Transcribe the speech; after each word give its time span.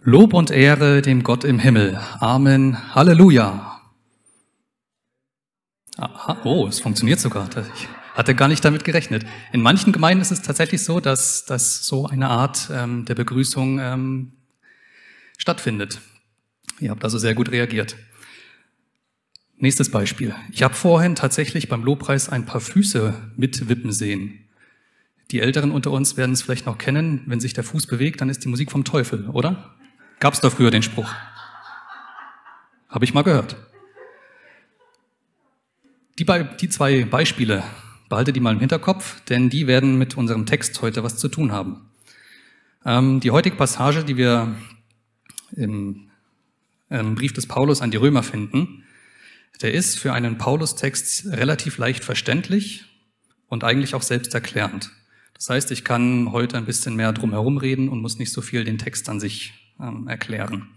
Lob 0.00 0.34
und 0.34 0.50
Ehre 0.50 1.02
dem 1.02 1.22
Gott 1.22 1.44
im 1.44 1.58
Himmel. 1.58 1.98
Amen. 2.20 2.94
Halleluja. 2.94 3.80
Aha, 5.96 6.38
oh, 6.44 6.66
es 6.68 6.80
funktioniert 6.80 7.18
sogar. 7.18 7.48
Ich 7.74 7.88
hatte 8.14 8.34
gar 8.34 8.48
nicht 8.48 8.64
damit 8.64 8.84
gerechnet. 8.84 9.24
In 9.52 9.62
manchen 9.62 9.92
Gemeinden 9.92 10.22
ist 10.22 10.30
es 10.30 10.42
tatsächlich 10.42 10.84
so, 10.84 11.00
dass, 11.00 11.44
dass 11.46 11.86
so 11.86 12.06
eine 12.06 12.28
Art 12.28 12.68
ähm, 12.72 13.04
der 13.06 13.14
Begrüßung 13.14 13.78
ähm, 13.80 14.32
stattfindet. 15.38 16.00
Ihr 16.78 16.90
habt 16.90 17.02
also 17.02 17.18
sehr 17.18 17.34
gut 17.34 17.50
reagiert. 17.50 17.96
Nächstes 19.56 19.90
Beispiel. 19.90 20.34
Ich 20.52 20.62
habe 20.62 20.74
vorhin 20.74 21.14
tatsächlich 21.14 21.68
beim 21.68 21.82
Lobpreis 21.82 22.28
ein 22.28 22.44
paar 22.44 22.60
Füße 22.60 23.14
mitwippen 23.36 23.90
sehen. 23.90 24.46
Die 25.30 25.40
Älteren 25.40 25.72
unter 25.72 25.90
uns 25.90 26.16
werden 26.16 26.32
es 26.32 26.42
vielleicht 26.42 26.66
noch 26.66 26.78
kennen. 26.78 27.22
Wenn 27.26 27.40
sich 27.40 27.54
der 27.54 27.64
Fuß 27.64 27.86
bewegt, 27.86 28.20
dann 28.20 28.28
ist 28.28 28.44
die 28.44 28.48
Musik 28.48 28.70
vom 28.70 28.84
Teufel, 28.84 29.28
oder? 29.30 29.75
Gab 30.18 30.32
es 30.32 30.40
da 30.40 30.48
früher 30.48 30.70
den 30.70 30.82
Spruch? 30.82 31.12
Habe 32.88 33.04
ich 33.04 33.12
mal 33.12 33.22
gehört. 33.22 33.56
Die, 36.18 36.24
die 36.60 36.68
zwei 36.70 37.04
Beispiele, 37.04 37.62
behalte 38.08 38.32
die 38.32 38.40
mal 38.40 38.54
im 38.54 38.60
Hinterkopf, 38.60 39.20
denn 39.24 39.50
die 39.50 39.66
werden 39.66 39.98
mit 39.98 40.16
unserem 40.16 40.46
Text 40.46 40.80
heute 40.80 41.02
was 41.02 41.18
zu 41.18 41.28
tun 41.28 41.52
haben. 41.52 41.90
Ähm, 42.86 43.20
die 43.20 43.30
heutige 43.30 43.56
Passage, 43.56 44.04
die 44.04 44.16
wir 44.16 44.56
im, 45.52 46.10
im 46.88 47.14
Brief 47.14 47.34
des 47.34 47.46
Paulus 47.46 47.82
an 47.82 47.90
die 47.90 47.98
Römer 47.98 48.22
finden, 48.22 48.84
der 49.60 49.74
ist 49.74 49.98
für 49.98 50.14
einen 50.14 50.38
Paulus-Text 50.38 51.26
relativ 51.26 51.76
leicht 51.76 52.04
verständlich 52.04 52.84
und 53.48 53.64
eigentlich 53.64 53.94
auch 53.94 54.02
selbsterklärend. 54.02 54.90
Das 55.34 55.50
heißt, 55.50 55.70
ich 55.70 55.84
kann 55.84 56.32
heute 56.32 56.56
ein 56.56 56.64
bisschen 56.64 56.96
mehr 56.96 57.12
drum 57.12 57.32
herum 57.32 57.58
reden 57.58 57.90
und 57.90 58.00
muss 58.00 58.18
nicht 58.18 58.32
so 58.32 58.40
viel 58.40 58.64
den 58.64 58.78
Text 58.78 59.10
an 59.10 59.20
sich 59.20 59.65
ähm, 59.80 60.08
erklären. 60.08 60.68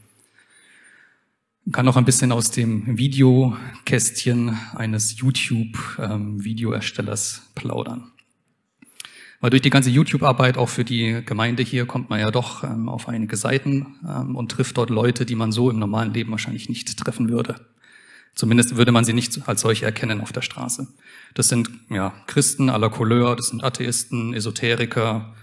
Ich 1.66 1.74
kann 1.74 1.88
auch 1.88 1.98
ein 1.98 2.06
bisschen 2.06 2.32
aus 2.32 2.52
dem 2.52 2.98
Videokästchen 2.98 4.58
eines 4.76 5.20
YouTube-Videoerstellers 5.20 7.38
ähm, 7.38 7.44
plaudern. 7.54 8.12
Weil 9.40 9.52
durch 9.52 9.62
die 9.62 9.70
ganze 9.70 9.90
YouTube-Arbeit 9.90 10.58
auch 10.58 10.68
für 10.68 10.84
die 10.84 11.22
Gemeinde 11.26 11.64
hier 11.64 11.86
kommt 11.86 12.10
man 12.10 12.20
ja 12.20 12.32
doch 12.32 12.64
ähm, 12.64 12.90
auf 12.90 13.08
einige 13.08 13.38
Seiten 13.38 13.96
ähm, 14.08 14.36
und 14.36 14.52
trifft 14.52 14.78
dort 14.78 14.90
Leute, 14.90 15.26
die 15.26 15.36
man 15.36 15.52
so 15.52 15.70
im 15.70 15.80
normalen 15.80 16.14
Leben 16.14 16.32
wahrscheinlich 16.32 16.70
nicht 16.70 16.98
treffen 16.98 17.30
würde. 17.30 17.56
Zumindest 18.36 18.76
würde 18.76 18.92
man 18.92 19.06
sie 19.06 19.14
nicht 19.14 19.48
als 19.48 19.62
solche 19.62 19.86
erkennen 19.86 20.22
auf 20.22 20.32
der 20.32 20.42
Straße. 20.42 20.88
Das 21.36 21.50
sind 21.50 21.70
ja, 21.90 22.14
Christen 22.28 22.70
aller 22.70 22.90
Couleur, 22.90 23.36
das 23.36 23.48
sind 23.48 23.64
Atheisten, 23.64 24.34
Esoteriker, 24.34 25.36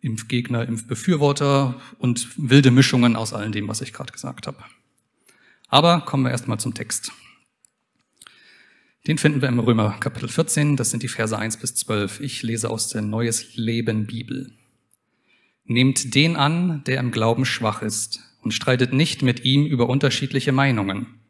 Impfgegner, 0.00 0.66
Impfbefürworter 0.66 1.80
und 1.98 2.28
wilde 2.36 2.70
Mischungen 2.70 3.16
aus 3.16 3.32
all 3.32 3.50
dem, 3.50 3.68
was 3.68 3.80
ich 3.80 3.92
gerade 3.92 4.12
gesagt 4.12 4.46
habe. 4.46 4.58
Aber 5.68 6.02
kommen 6.02 6.24
wir 6.24 6.30
erstmal 6.30 6.60
zum 6.60 6.74
Text. 6.74 7.12
Den 9.06 9.18
finden 9.18 9.40
wir 9.40 9.48
im 9.48 9.60
Römer 9.60 9.96
Kapitel 10.00 10.28
14, 10.28 10.76
das 10.76 10.90
sind 10.90 11.02
die 11.02 11.08
Verse 11.08 11.36
1 11.36 11.58
bis 11.58 11.74
12. 11.76 12.20
Ich 12.20 12.42
lese 12.42 12.70
aus 12.70 12.88
der 12.88 13.02
Neues 13.02 13.56
Leben 13.56 14.06
Bibel. 14.06 14.52
Nehmt 15.64 16.14
den 16.14 16.36
an, 16.36 16.82
der 16.84 16.98
im 16.98 17.12
Glauben 17.12 17.44
schwach 17.44 17.82
ist 17.82 18.20
und 18.42 18.52
streitet 18.52 18.92
nicht 18.92 19.22
mit 19.22 19.44
ihm 19.44 19.64
über 19.64 19.88
unterschiedliche 19.88 20.52
Meinungen. 20.52 21.20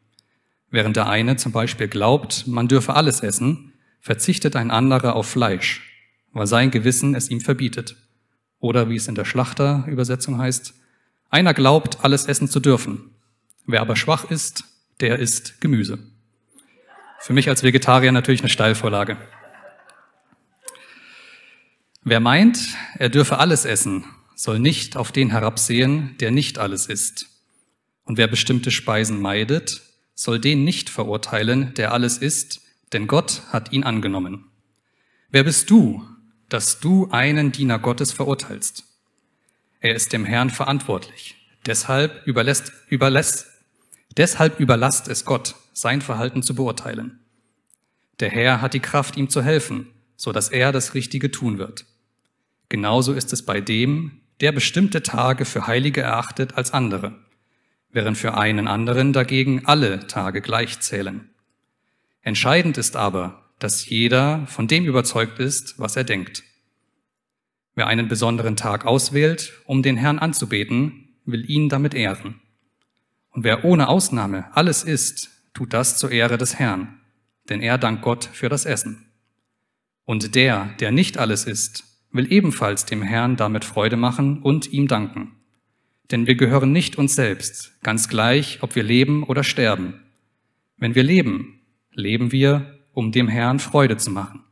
Während 0.69 0.95
der 0.95 1.07
eine 1.07 1.37
zum 1.37 1.51
Beispiel 1.51 1.87
glaubt, 1.87 2.45
man 2.47 2.67
dürfe 2.67 2.95
alles 2.95 3.21
essen, 3.21 3.73
verzichtet 4.01 4.55
ein 4.55 4.71
anderer 4.71 5.15
auf 5.15 5.27
Fleisch, 5.27 5.81
weil 6.33 6.47
sein 6.47 6.71
Gewissen 6.71 7.15
es 7.15 7.29
ihm 7.29 7.41
verbietet. 7.41 7.95
Oder 8.59 8.89
wie 8.89 8.95
es 8.95 9.07
in 9.07 9.15
der 9.15 9.25
Schlachterübersetzung 9.25 10.37
heißt, 10.37 10.73
einer 11.29 11.53
glaubt, 11.53 12.03
alles 12.03 12.25
essen 12.25 12.47
zu 12.47 12.59
dürfen. 12.59 13.11
Wer 13.65 13.81
aber 13.81 13.95
schwach 13.95 14.31
ist, 14.31 14.63
der 14.99 15.19
isst 15.19 15.61
Gemüse. 15.61 15.99
Für 17.19 17.33
mich 17.33 17.49
als 17.49 17.63
Vegetarier 17.63 18.11
natürlich 18.11 18.41
eine 18.41 18.49
Steilvorlage. 18.49 19.17
Wer 22.03 22.19
meint, 22.19 22.59
er 22.97 23.09
dürfe 23.09 23.37
alles 23.37 23.65
essen, 23.65 24.05
soll 24.35 24.59
nicht 24.59 24.95
auf 24.95 25.11
den 25.11 25.29
herabsehen, 25.31 26.15
der 26.19 26.31
nicht 26.31 26.57
alles 26.57 26.85
isst. 26.87 27.27
Und 28.05 28.17
wer 28.17 28.27
bestimmte 28.27 28.71
Speisen 28.71 29.19
meidet, 29.19 29.81
soll 30.13 30.39
den 30.39 30.63
nicht 30.63 30.89
verurteilen, 30.89 31.73
der 31.73 31.91
alles 31.91 32.17
isst, 32.17 32.61
denn 32.93 33.07
Gott 33.07 33.41
hat 33.51 33.73
ihn 33.73 33.83
angenommen. 33.83 34.45
Wer 35.29 35.43
bist 35.43 35.69
du, 35.69 36.07
dass 36.49 36.79
du 36.79 37.09
einen 37.11 37.51
Diener 37.51 37.79
Gottes 37.79 38.11
verurteilst? 38.11 38.83
Er 39.79 39.95
ist 39.95 40.13
dem 40.13 40.25
Herrn 40.25 40.49
verantwortlich. 40.49 41.35
Deshalb 41.65 42.25
überlässt, 42.25 42.71
überlässt, 42.89 43.47
deshalb 44.15 44.59
überlasst 44.59 45.07
es 45.07 45.25
Gott, 45.25 45.55
sein 45.73 46.01
Verhalten 46.01 46.41
zu 46.41 46.55
beurteilen. 46.55 47.19
Der 48.19 48.29
Herr 48.29 48.61
hat 48.61 48.73
die 48.73 48.79
Kraft, 48.79 49.17
ihm 49.17 49.29
zu 49.29 49.43
helfen, 49.43 49.87
so 50.15 50.31
dass 50.31 50.49
er 50.49 50.71
das 50.71 50.93
Richtige 50.93 51.29
tun 51.29 51.59
wird. 51.59 51.85
Genauso 52.69 53.13
ist 53.13 53.31
es 53.33 53.45
bei 53.45 53.61
dem, 53.61 54.21
der 54.41 54.51
bestimmte 54.51 55.03
Tage 55.03 55.45
für 55.45 55.67
heilige 55.67 56.01
erachtet 56.01 56.57
als 56.57 56.71
andere, 56.73 57.15
während 57.91 58.17
für 58.17 58.35
einen 58.35 58.67
anderen 58.67 59.13
dagegen 59.13 59.65
alle 59.65 60.07
Tage 60.07 60.41
gleich 60.41 60.79
zählen. 60.79 61.29
Entscheidend 62.21 62.77
ist 62.77 62.95
aber, 62.95 63.46
dass 63.59 63.87
jeder 63.89 64.45
von 64.47 64.67
dem 64.67 64.85
überzeugt 64.85 65.39
ist, 65.39 65.79
was 65.79 65.95
er 65.95 66.03
denkt. 66.03 66.43
Wer 67.75 67.87
einen 67.87 68.07
besonderen 68.07 68.55
Tag 68.55 68.85
auswählt, 68.85 69.53
um 69.65 69.83
den 69.83 69.97
Herrn 69.97 70.19
anzubeten, 70.19 71.09
will 71.25 71.49
ihn 71.49 71.69
damit 71.69 71.93
ehren. 71.93 72.41
Und 73.29 73.43
wer 73.43 73.65
ohne 73.65 73.87
Ausnahme 73.87 74.45
alles 74.55 74.83
isst, 74.83 75.29
tut 75.53 75.73
das 75.73 75.97
zur 75.97 76.11
Ehre 76.11 76.37
des 76.37 76.57
Herrn, 76.57 76.99
denn 77.49 77.61
er 77.61 77.77
dankt 77.77 78.01
Gott 78.01 78.29
für 78.31 78.49
das 78.49 78.65
Essen. 78.65 79.05
Und 80.05 80.35
der, 80.35 80.73
der 80.79 80.91
nicht 80.91 81.17
alles 81.17 81.45
isst, 81.45 81.83
will 82.11 82.31
ebenfalls 82.31 82.85
dem 82.85 83.01
Herrn 83.01 83.35
damit 83.35 83.65
Freude 83.65 83.97
machen 83.97 84.41
und 84.41 84.71
ihm 84.71 84.87
danken. 84.87 85.33
Denn 86.09 86.25
wir 86.25 86.35
gehören 86.35 86.71
nicht 86.71 86.97
uns 86.97 87.15
selbst, 87.15 87.73
ganz 87.83 88.07
gleich, 88.07 88.59
ob 88.61 88.75
wir 88.75 88.83
leben 88.83 89.23
oder 89.23 89.43
sterben. 89.43 90.01
Wenn 90.77 90.95
wir 90.95 91.03
leben, 91.03 91.61
leben 91.91 92.31
wir, 92.31 92.76
um 92.97 93.11
dem 93.11 93.27
Herrn 93.27 93.59
Freude 93.59 93.97
zu 93.97 94.09
machen. 94.09 94.43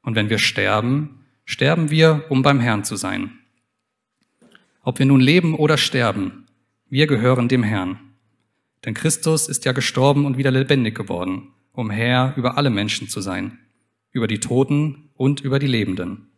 Und 0.00 0.14
wenn 0.14 0.30
wir 0.30 0.38
sterben, 0.38 1.20
sterben 1.44 1.90
wir, 1.90 2.24
um 2.30 2.40
beim 2.40 2.58
Herrn 2.58 2.82
zu 2.82 2.96
sein. 2.96 3.32
Ob 4.80 4.98
wir 4.98 5.04
nun 5.04 5.20
leben 5.20 5.54
oder 5.54 5.76
sterben, 5.76 6.46
wir 6.88 7.06
gehören 7.06 7.46
dem 7.46 7.62
Herrn. 7.62 7.98
Denn 8.86 8.94
Christus 8.94 9.50
ist 9.50 9.66
ja 9.66 9.72
gestorben 9.72 10.24
und 10.24 10.38
wieder 10.38 10.50
lebendig 10.50 10.94
geworden, 10.94 11.48
um 11.72 11.90
Herr 11.90 12.32
über 12.38 12.56
alle 12.56 12.70
Menschen 12.70 13.10
zu 13.10 13.20
sein, 13.20 13.58
über 14.12 14.28
die 14.28 14.40
Toten 14.40 15.10
und 15.12 15.42
über 15.42 15.58
die 15.58 15.66
Lebenden. 15.66 16.28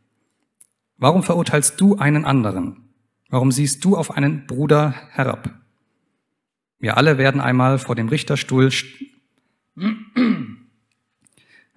Warum 0.96 1.22
verurteilst 1.22 1.80
du 1.80 1.94
einen 1.94 2.24
anderen? 2.24 2.88
Warum 3.28 3.52
siehst 3.52 3.84
du 3.84 3.96
auf 3.96 4.10
einen 4.10 4.48
Bruder 4.48 4.96
herab? 5.12 5.54
Wir 6.80 6.96
alle 6.96 7.18
werden 7.18 7.40
einmal 7.40 7.78
vor 7.78 7.94
dem 7.94 8.08
Richterstuhl 8.08 8.72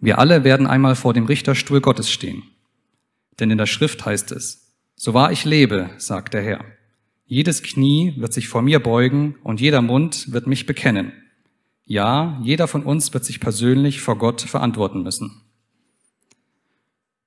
wir 0.02 0.20
alle 0.20 0.44
werden 0.44 0.68
einmal 0.68 0.96
vor 0.96 1.14
dem 1.14 1.26
Richterstuhl 1.26 1.82
Gottes 1.82 2.10
stehen. 2.10 2.44
Denn 3.40 3.52
in 3.52 3.58
der 3.58 3.66
Schrift 3.66 4.06
heißt 4.06 4.32
es, 4.32 4.76
so 4.96 5.14
wahr 5.14 5.32
ich 5.32 5.46
lebe, 5.46 5.90
sagt 5.98 6.34
der 6.34 6.42
Herr, 6.42 6.66
jedes 7.26 7.62
Knie 7.62 8.14
wird 8.18 8.34
sich 8.34 8.48
vor 8.48 8.62
mir 8.62 8.80
beugen 8.80 9.36
und 9.44 9.62
jeder 9.62 9.82
Mund 9.82 10.32
wird 10.34 10.48
mich 10.48 10.66
bekennen. 10.66 11.14
Ja, 11.86 12.40
jeder 12.44 12.68
von 12.68 12.84
uns 12.84 13.14
wird 13.14 13.24
sich 13.24 13.40
persönlich 13.40 14.02
vor 14.02 14.18
Gott 14.18 14.42
verantworten 14.42 15.04
müssen. 15.04 15.42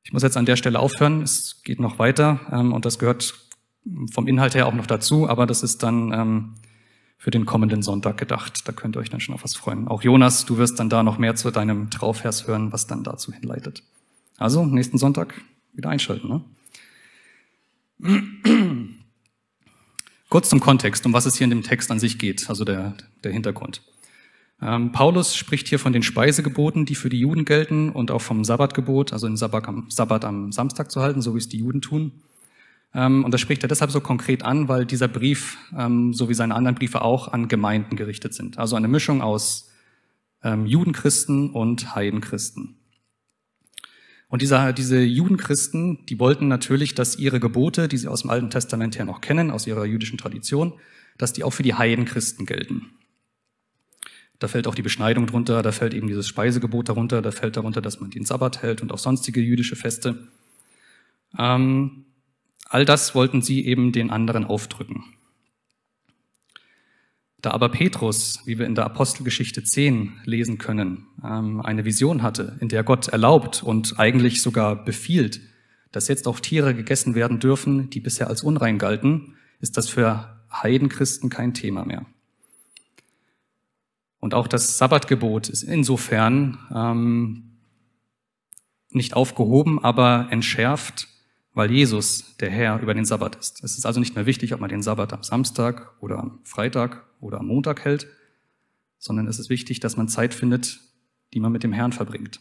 Ich 0.05 0.13
muss 0.13 0.23
jetzt 0.23 0.37
an 0.37 0.47
der 0.47 0.57
Stelle 0.57 0.81
aufhören, 0.81 1.23
es 1.23 1.63
geht 1.63 1.81
noch 1.81 1.99
weiter 1.99 2.41
ähm, 2.53 2.73
und 2.73 2.85
das 2.85 2.99
gehört 2.99 3.35
vom 4.13 4.29
Inhalt 4.29 4.55
her 4.55 4.67
auch 4.67 4.75
noch 4.75 4.87
dazu, 4.87 5.29
aber 5.29 5.47
das 5.47 5.63
ist 5.63 5.83
dann 5.83 6.13
ähm, 6.13 6.55
für 7.23 7.31
den 7.31 7.47
kommenden 7.47 7.83
Sonntag 7.83 8.19
gedacht. 8.19 8.67
Da 8.67 8.73
könnt 8.73 8.97
ihr 8.97 8.99
euch 8.99 9.09
dann 9.09 9.21
schon 9.21 9.33
auf 9.33 9.45
was 9.45 9.55
freuen. 9.55 9.87
Auch 9.87 10.03
Jonas, 10.03 10.45
du 10.45 10.59
wirst 10.59 10.81
dann 10.81 10.91
da 10.91 11.05
noch 11.05 11.19
mehr 11.19 11.37
zu 11.37 11.53
deinem 11.53 11.89
Trauvers 11.89 12.49
hören, 12.49 12.73
was 12.73 12.89
dann 12.89 13.05
dazu 13.05 13.33
hinleitet. 13.33 13.85
Also, 14.39 14.67
nächsten 14.67 14.99
Sonntag 14.99 15.41
wieder 15.73 15.89
einschalten. 15.89 16.43
Ne? 18.01 18.19
Kurz 20.31 20.49
zum 20.49 20.59
Kontext, 20.59 21.07
um 21.07 21.13
was 21.13 21.25
es 21.25 21.37
hier 21.37 21.45
in 21.45 21.51
dem 21.51 21.63
Text 21.63 21.93
an 21.93 22.01
sich 22.01 22.19
geht, 22.19 22.51
also 22.51 22.65
der, 22.65 22.95
der 23.23 23.31
Hintergrund. 23.31 23.83
Ähm, 24.61 24.91
Paulus 24.91 25.37
spricht 25.37 25.69
hier 25.69 25.79
von 25.79 25.93
den 25.93 26.03
Speisegeboten, 26.03 26.87
die 26.87 26.97
für 26.97 27.09
die 27.09 27.21
Juden 27.21 27.45
gelten 27.45 27.91
und 27.91 28.11
auch 28.11 28.23
vom 28.23 28.43
Sabbatgebot, 28.43 29.13
also 29.13 29.29
den 29.29 29.37
Sabbat 29.37 29.69
am, 29.69 29.89
Sabbat 29.93 30.25
am 30.25 30.51
Samstag 30.51 30.91
zu 30.91 31.01
halten, 31.01 31.23
so 31.23 31.35
wie 31.35 31.39
es 31.39 31.49
die 31.49 31.59
Juden 31.59 31.83
tun. 31.83 32.11
Ähm, 32.95 33.25
und 33.25 33.33
das 33.33 33.41
spricht 33.41 33.63
er 33.65 33.69
deshalb 33.69 33.91
so 33.91 34.01
konkret 34.01 34.43
an, 34.43 34.69
weil 34.69 34.85
dieser 34.85 35.09
Brief, 35.09 35.57
ähm, 35.77 36.13
so 36.13 36.29
wie 36.29 36.35
seine 36.35 36.55
anderen 36.55 36.75
Briefe 36.77 37.03
auch, 37.03 37.29
an 37.29 37.49
Gemeinden 37.49 37.97
gerichtet 37.97 38.35
sind. 38.35 38.59
Also 38.59 38.77
eine 38.77 38.89
Mischung 38.89 39.23
aus 39.23 39.71
ähm, 40.43 40.67
Judenchristen 40.67 41.51
und 41.51 41.95
Heidenchristen. 41.95 42.77
Und 44.29 44.41
dieser, 44.41 44.73
diese 44.73 45.01
Judenchristen, 45.01 46.07
die 46.07 46.19
wollten 46.19 46.49
natürlich, 46.49 46.95
dass 46.95 47.19
ihre 47.19 47.39
Gebote, 47.39 47.87
die 47.87 47.99
sie 47.99 48.09
aus 48.09 48.23
dem 48.23 48.31
Alten 48.31 48.49
Testament 48.51 48.97
her 48.97 49.05
noch 49.05 49.21
kennen, 49.21 49.51
aus 49.51 49.67
ihrer 49.67 49.85
jüdischen 49.85 50.17
Tradition, 50.17 50.73
dass 51.19 51.35
die 51.35 51.45
auch 51.45 51.53
für 51.53 51.63
die 51.63 51.75
Heidenchristen 51.75 52.47
gelten. 52.47 52.87
Da 54.39 54.49
fällt 54.49 54.67
auch 54.67 54.75
die 54.75 54.83
Beschneidung 54.83 55.27
drunter, 55.27 55.63
da 55.63 55.71
fällt 55.71 55.95
eben 55.95 56.09
dieses 56.09 56.27
Speisegebot 56.27 56.89
darunter, 56.89 57.23
da 57.23 57.31
fällt 57.31 57.57
darunter, 57.57 57.81
dass 57.81 58.01
man 58.01 58.11
den 58.11 58.25
Sabbat 58.25 58.63
hält 58.63 58.83
und 58.83 58.91
auch 58.91 58.99
sonstige 58.99 59.41
jüdische 59.41 59.77
Feste. 59.77 60.27
All 62.73 62.85
das 62.85 63.15
wollten 63.15 63.43
sie 63.43 63.67
eben 63.67 63.93
den 63.93 64.11
anderen 64.11 64.45
aufdrücken. 64.45 65.05
Da 67.43 67.51
aber 67.51 67.69
Petrus, 67.69 68.41
wie 68.47 68.59
wir 68.59 68.67
in 68.67 68.75
der 68.75 68.85
Apostelgeschichte 68.85 69.65
10 69.65 70.21
lesen 70.25 70.59
können, 70.59 71.07
ähm, 71.25 71.61
eine 71.61 71.85
Vision 71.85 72.23
hatte, 72.23 72.57
in 72.61 72.69
der 72.69 72.85
Gott 72.85 73.09
erlaubt 73.09 73.63
und 73.63 73.99
eigentlich 73.99 74.43
sogar 74.43 74.77
befiehlt, 74.77 75.41
dass 75.91 76.09
jetzt 76.09 76.27
auch 76.29 76.41
Tiere 76.41 76.75
gegessen 76.75 77.15
werden 77.15 77.41
dürfen, 77.41 77.91
die 77.91 78.01
bisher 78.01 78.29
als 78.29 78.43
unrein 78.43 78.79
galten, 78.79 79.35
ist 79.61 79.77
das 79.77 79.89
für 79.89 80.41
Heidenchristen 80.53 81.31
kein 81.31 81.53
Thema 81.53 81.85
mehr. 81.85 82.07
Und 84.21 84.35
auch 84.35 84.47
das 84.47 84.79
Sabbatgebot 84.79 85.49
ist 85.49 85.65
insofern 85.65 86.59
ähm, 86.73 87.59
nicht 88.91 89.15
aufgehoben, 89.15 89.83
aber 89.83 90.29
entschärft, 90.31 91.09
weil 91.55 91.71
Jesus 91.71 92.37
der 92.39 92.51
Herr 92.51 92.81
über 92.81 92.95
den 92.95 93.05
Sabbat 93.05 93.37
ist. 93.37 93.63
Es 93.63 93.77
ist 93.77 93.85
also 93.85 94.01
nicht 94.01 94.15
mehr 94.15 94.27
wichtig, 94.27 94.55
ob 94.55 94.61
man 94.61 94.71
den 94.71 94.83
Sabbat 94.83 95.13
am 95.13 95.23
Samstag 95.23 95.93
oder 96.01 96.19
am 96.19 96.41
Freitag 96.45 97.05
oder 97.21 97.41
am 97.41 97.47
Montag 97.47 97.85
hält, 97.85 98.07
sondern 98.99 99.27
es 99.27 99.39
ist 99.39 99.51
wichtig, 99.51 99.81
dass 99.81 99.97
man 99.97 100.09
Zeit 100.09 100.35
findet, 100.35 100.81
die 101.35 101.41
man 101.41 101.53
mit 101.53 101.63
dem 101.63 101.73
Herrn 101.73 101.93
verbringt. 101.93 102.41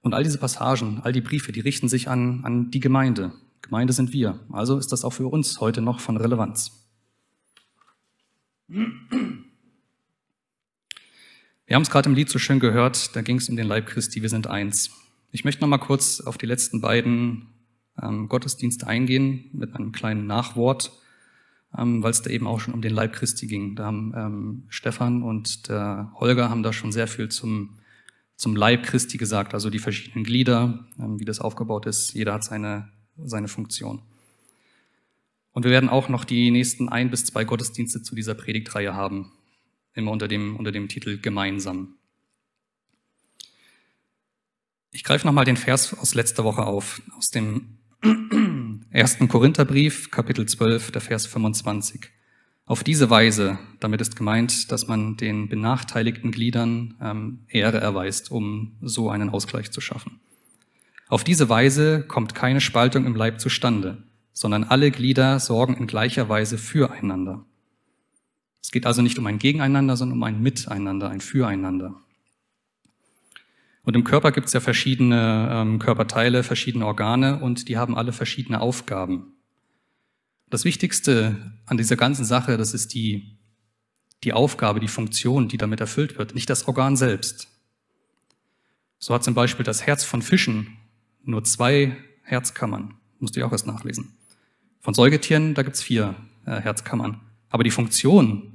Und 0.00 0.14
all 0.14 0.24
diese 0.24 0.38
Passagen, 0.38 1.00
all 1.02 1.12
die 1.12 1.20
Briefe, 1.20 1.52
die 1.52 1.60
richten 1.60 1.88
sich 1.88 2.08
an, 2.08 2.44
an 2.44 2.70
die 2.70 2.80
Gemeinde, 2.80 3.32
Gemeinde 3.62 3.92
sind 3.92 4.12
wir. 4.12 4.40
Also 4.50 4.76
ist 4.76 4.90
das 4.92 5.04
auch 5.04 5.12
für 5.12 5.28
uns 5.28 5.60
heute 5.60 5.80
noch 5.80 6.00
von 6.00 6.16
Relevanz. 6.16 6.72
Wir 11.72 11.76
haben 11.76 11.84
es 11.84 11.90
gerade 11.90 12.10
im 12.10 12.14
Lied 12.14 12.28
so 12.28 12.38
schön 12.38 12.60
gehört, 12.60 13.16
da 13.16 13.22
ging 13.22 13.38
es 13.38 13.48
um 13.48 13.56
den 13.56 13.66
Leib 13.66 13.86
Christi, 13.86 14.20
wir 14.20 14.28
sind 14.28 14.46
eins. 14.46 14.90
Ich 15.30 15.46
möchte 15.46 15.62
noch 15.62 15.68
mal 15.68 15.78
kurz 15.78 16.20
auf 16.20 16.36
die 16.36 16.44
letzten 16.44 16.82
beiden 16.82 17.46
ähm, 17.98 18.28
Gottesdienste 18.28 18.86
eingehen 18.86 19.48
mit 19.54 19.74
einem 19.74 19.90
kleinen 19.90 20.26
Nachwort, 20.26 20.92
ähm, 21.74 22.02
weil 22.02 22.10
es 22.10 22.20
da 22.20 22.28
eben 22.28 22.46
auch 22.46 22.60
schon 22.60 22.74
um 22.74 22.82
den 22.82 22.92
Leib 22.92 23.14
Christi 23.14 23.46
ging. 23.46 23.74
Da 23.74 23.86
haben 23.86 24.12
ähm, 24.14 24.62
Stefan 24.68 25.22
und 25.22 25.70
der 25.70 26.12
Holger 26.16 26.50
haben 26.50 26.62
da 26.62 26.74
schon 26.74 26.92
sehr 26.92 27.06
viel 27.06 27.30
zum, 27.30 27.78
zum 28.36 28.54
Leib 28.54 28.82
Christi 28.82 29.16
gesagt, 29.16 29.54
also 29.54 29.70
die 29.70 29.78
verschiedenen 29.78 30.24
Glieder, 30.24 30.86
ähm, 30.98 31.20
wie 31.20 31.24
das 31.24 31.40
aufgebaut 31.40 31.86
ist. 31.86 32.12
Jeder 32.12 32.34
hat 32.34 32.44
seine 32.44 32.90
seine 33.16 33.48
Funktion. 33.48 34.02
Und 35.52 35.64
wir 35.64 35.70
werden 35.70 35.88
auch 35.88 36.10
noch 36.10 36.26
die 36.26 36.50
nächsten 36.50 36.90
ein 36.90 37.08
bis 37.08 37.24
zwei 37.24 37.44
Gottesdienste 37.44 38.02
zu 38.02 38.14
dieser 38.14 38.34
Predigtreihe 38.34 38.92
haben, 38.92 39.32
immer 39.94 40.10
unter 40.10 40.28
dem, 40.28 40.56
unter 40.56 40.72
dem 40.72 40.88
Titel 40.88 41.18
Gemeinsam. 41.18 41.96
Ich 44.90 45.04
greife 45.04 45.26
nochmal 45.26 45.44
den 45.44 45.56
Vers 45.56 45.98
aus 45.98 46.14
letzter 46.14 46.44
Woche 46.44 46.64
auf, 46.64 47.00
aus 47.16 47.30
dem 47.30 47.78
ersten 48.90 49.28
Korintherbrief, 49.28 50.10
Kapitel 50.10 50.46
12, 50.46 50.90
der 50.90 51.00
Vers 51.00 51.26
25. 51.26 52.10
Auf 52.64 52.84
diese 52.84 53.10
Weise, 53.10 53.58
damit 53.80 54.00
ist 54.00 54.16
gemeint, 54.16 54.70
dass 54.70 54.86
man 54.86 55.16
den 55.16 55.48
benachteiligten 55.48 56.30
Gliedern 56.30 56.94
ähm, 57.00 57.40
Ehre 57.48 57.78
erweist, 57.78 58.30
um 58.30 58.76
so 58.80 59.10
einen 59.10 59.30
Ausgleich 59.30 59.70
zu 59.70 59.80
schaffen. 59.80 60.20
Auf 61.08 61.24
diese 61.24 61.48
Weise 61.48 62.06
kommt 62.06 62.34
keine 62.34 62.60
Spaltung 62.60 63.04
im 63.04 63.16
Leib 63.16 63.40
zustande, 63.40 64.04
sondern 64.32 64.64
alle 64.64 64.90
Glieder 64.90 65.40
sorgen 65.40 65.76
in 65.76 65.86
gleicher 65.86 66.28
Weise 66.28 66.56
füreinander. 66.56 67.44
Es 68.62 68.70
geht 68.70 68.86
also 68.86 69.02
nicht 69.02 69.18
um 69.18 69.26
ein 69.26 69.38
Gegeneinander, 69.38 69.96
sondern 69.96 70.18
um 70.18 70.22
ein 70.22 70.40
Miteinander, 70.40 71.10
ein 71.10 71.20
Füreinander. 71.20 71.96
Und 73.84 73.96
im 73.96 74.04
Körper 74.04 74.30
gibt 74.30 74.46
es 74.46 74.52
ja 74.52 74.60
verschiedene 74.60 75.48
ähm, 75.50 75.78
Körperteile, 75.80 76.44
verschiedene 76.44 76.86
Organe 76.86 77.40
und 77.40 77.68
die 77.68 77.76
haben 77.76 77.96
alle 77.96 78.12
verschiedene 78.12 78.60
Aufgaben. 78.60 79.34
Das 80.48 80.64
Wichtigste 80.64 81.52
an 81.66 81.78
dieser 81.78 81.96
ganzen 81.96 82.24
Sache, 82.24 82.56
das 82.56 82.74
ist 82.74 82.94
die, 82.94 83.38
die 84.22 84.32
Aufgabe, 84.32 84.78
die 84.78 84.88
Funktion, 84.88 85.48
die 85.48 85.56
damit 85.56 85.80
erfüllt 85.80 86.16
wird, 86.16 86.34
nicht 86.34 86.48
das 86.48 86.68
Organ 86.68 86.96
selbst. 86.96 87.48
So 88.98 89.14
hat 89.14 89.24
zum 89.24 89.34
Beispiel 89.34 89.64
das 89.64 89.84
Herz 89.84 90.04
von 90.04 90.22
Fischen 90.22 90.76
nur 91.24 91.42
zwei 91.42 91.96
Herzkammern. 92.22 92.94
Musst 93.18 93.34
du 93.34 93.40
ja 93.40 93.46
auch 93.46 93.52
erst 93.52 93.66
nachlesen. 93.66 94.12
Von 94.80 94.94
Säugetieren, 94.94 95.54
da 95.54 95.62
gibt's 95.62 95.82
vier 95.82 96.14
äh, 96.46 96.60
Herzkammern. 96.60 97.20
Aber 97.48 97.64
die 97.64 97.70
Funktion 97.70 98.51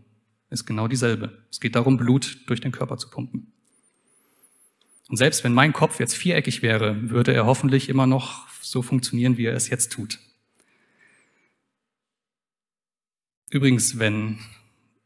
ist 0.49 0.65
genau 0.65 0.87
dieselbe. 0.87 1.45
Es 1.51 1.59
geht 1.59 1.75
darum, 1.75 1.97
Blut 1.97 2.39
durch 2.47 2.61
den 2.61 2.71
Körper 2.71 2.97
zu 2.97 3.09
pumpen. 3.09 3.51
Und 5.09 5.17
selbst 5.17 5.43
wenn 5.43 5.53
mein 5.53 5.73
Kopf 5.73 5.99
jetzt 5.99 6.15
viereckig 6.15 6.61
wäre, 6.61 7.09
würde 7.09 7.33
er 7.33 7.45
hoffentlich 7.45 7.89
immer 7.89 8.07
noch 8.07 8.47
so 8.61 8.81
funktionieren, 8.81 9.37
wie 9.37 9.45
er 9.45 9.55
es 9.55 9.69
jetzt 9.69 9.91
tut. 9.91 10.19
Übrigens, 13.49 13.97
wenn 13.97 14.39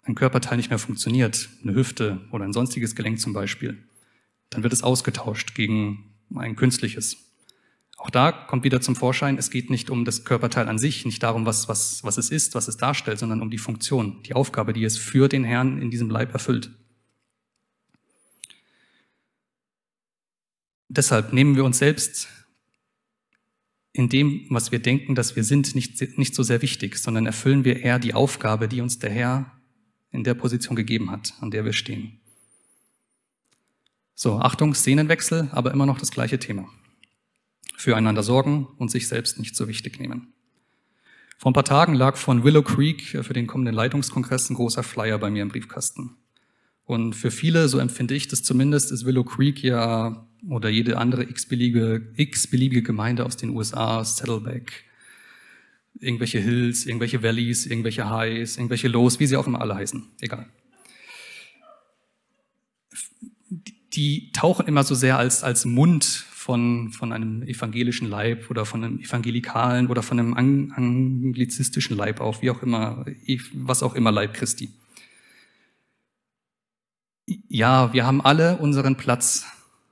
ein 0.04 0.16
Körperteil 0.16 0.58
nicht 0.58 0.70
mehr 0.70 0.80
funktioniert, 0.80 1.50
eine 1.62 1.76
Hüfte 1.76 2.22
oder 2.32 2.44
ein 2.44 2.54
sonstiges 2.54 2.96
Gelenk 2.96 3.20
zum 3.20 3.34
Beispiel, 3.34 3.84
dann 4.50 4.64
wird 4.64 4.74
es 4.74 4.82
ausgetauscht 4.82 5.54
gegen 5.54 6.16
ein 6.36 6.56
künstliches. 6.56 7.31
Auch 8.01 8.09
da 8.09 8.31
kommt 8.31 8.63
wieder 8.63 8.81
zum 8.81 8.95
Vorschein, 8.95 9.38
es 9.38 9.51
geht 9.51 9.69
nicht 9.69 9.92
um 9.92 10.06
das 10.06 10.25
Körperteil 10.25 10.68
an 10.68 10.80
sich, 10.80 11.06
nicht 11.06 11.21
darum, 11.21 11.45
was, 11.45 11.69
was, 11.69 12.03
was 12.03 12.18
es 12.18 12.31
ist, 12.31 12.56
was 12.56 12.68
es 12.68 12.75
darstellt, 12.75 13.19
sondern 13.19 13.44
um 13.44 13.51
die 13.51 13.59
Funktion, 13.59 14.24
die 14.24 14.33
Aufgabe, 14.33 14.74
die 14.74 14.83
es 14.83 14.98
für 14.98 15.30
den 15.30 15.44
Herrn 15.44 15.80
in 15.80 15.92
diesem 15.92 16.09
Leib 16.09 16.33
erfüllt. 16.33 16.71
Deshalb 20.89 21.31
nehmen 21.31 21.56
wir 21.56 21.63
uns 21.63 21.77
selbst 21.77 22.27
in 23.94 24.09
dem, 24.09 24.48
was 24.50 24.71
wir 24.71 24.80
denken, 24.80 25.13
dass 25.13 25.36
wir 25.36 25.44
sind, 25.44 25.75
nicht, 25.75 26.18
nicht 26.18 26.33
so 26.33 26.42
sehr 26.42 26.63
wichtig, 26.63 26.98
sondern 26.98 27.27
erfüllen 27.27 27.65
wir 27.65 27.81
eher 27.81 28.00
die 28.00 28.15
Aufgabe, 28.15 28.68
die 28.68 28.81
uns 28.81 28.98
der 28.98 29.12
Herr 29.12 29.51
in 30.09 30.24
der 30.24 30.33
Position 30.33 30.75
gegeben 30.75 31.12
hat, 31.12 31.36
an 31.39 31.51
der 31.51 31.65
wir 31.65 31.74
stehen. 31.74 32.19
So, 34.15 34.39
Achtung, 34.39 34.74
Szenenwechsel, 34.74 35.50
aber 35.51 35.71
immer 35.71 35.86
noch 35.86 36.00
das 36.00 36.09
gleiche 36.09 36.39
Thema 36.39 36.68
füreinander 37.81 38.24
sorgen 38.24 38.68
und 38.78 38.92
sich 38.92 39.07
selbst 39.07 39.39
nicht 39.39 39.56
so 39.56 39.68
wichtig 39.68 40.00
nehmen. 40.00 40.33
Vor 41.38 41.50
ein 41.50 41.56
paar 41.56 41.65
Tagen 41.65 41.96
lag 41.96 42.17
von 42.17 42.44
Willow 42.44 42.62
Creek 42.62 43.01
für 43.01 43.34
den 43.34 43.48
kommenden 43.48 43.74
Leitungskongress 43.74 44.50
ein 44.50 44.56
großer 44.56 44.84
Flyer 44.84 45.17
bei 45.17 45.32
mir 45.32 45.41
im 45.41 45.50
Briefkasten. 45.50 46.15
Und 46.86 47.13
für 47.15 47.32
viele, 47.32 47.67
so 47.67 47.79
empfinde 47.79 48.13
ich 48.13 48.27
das 48.27 48.44
zumindest, 48.44 48.91
ist 48.91 49.06
Willow 49.06 49.24
Creek 49.24 49.63
ja 49.63 50.27
oder 50.48 50.70
jede 50.70 50.98
andere 50.98 51.24
x-beliebige, 51.24 52.13
x-beliebige 52.15 52.84
Gemeinde 52.84 53.25
aus 53.25 53.38
den 53.38 53.50
USA, 53.51 54.03
Saddleback, 54.03 54.84
irgendwelche 56.00 56.39
Hills, 56.39 56.86
irgendwelche 56.86 57.24
Valleys, 57.24 57.65
irgendwelche 57.65 58.10
Highs, 58.10 58.58
irgendwelche 58.58 58.88
Lows, 58.88 59.20
wie 59.20 59.25
sie 59.25 59.38
auch 59.38 59.48
immer 59.48 59.62
alle 59.62 59.75
heißen, 59.75 60.03
egal. 60.20 60.48
Die 63.94 64.32
tauchen 64.32 64.67
immer 64.67 64.84
so 64.84 64.96
sehr 64.96 65.17
als, 65.17 65.44
als 65.44 65.65
Mund 65.65 66.25
von, 66.41 66.89
von 66.89 67.13
einem 67.13 67.43
evangelischen 67.43 68.07
Leib 68.07 68.50
oder 68.50 68.65
von 68.65 68.83
einem 68.83 69.00
evangelikalen 69.00 69.88
oder 69.88 70.01
von 70.01 70.19
einem 70.19 70.33
anglizistischen 70.33 71.95
Leib 71.95 72.19
auf, 72.19 72.41
wie 72.41 72.50
auch 72.50 72.63
immer, 72.63 73.05
was 73.53 73.83
auch 73.83 73.93
immer 73.93 74.12
Leib 74.12 74.33
Christi. 74.33 74.74
Ja, 77.48 77.93
wir 77.93 78.07
haben 78.07 78.21
alle 78.21 78.57
unseren 78.57 78.98
Platz 78.98 79.45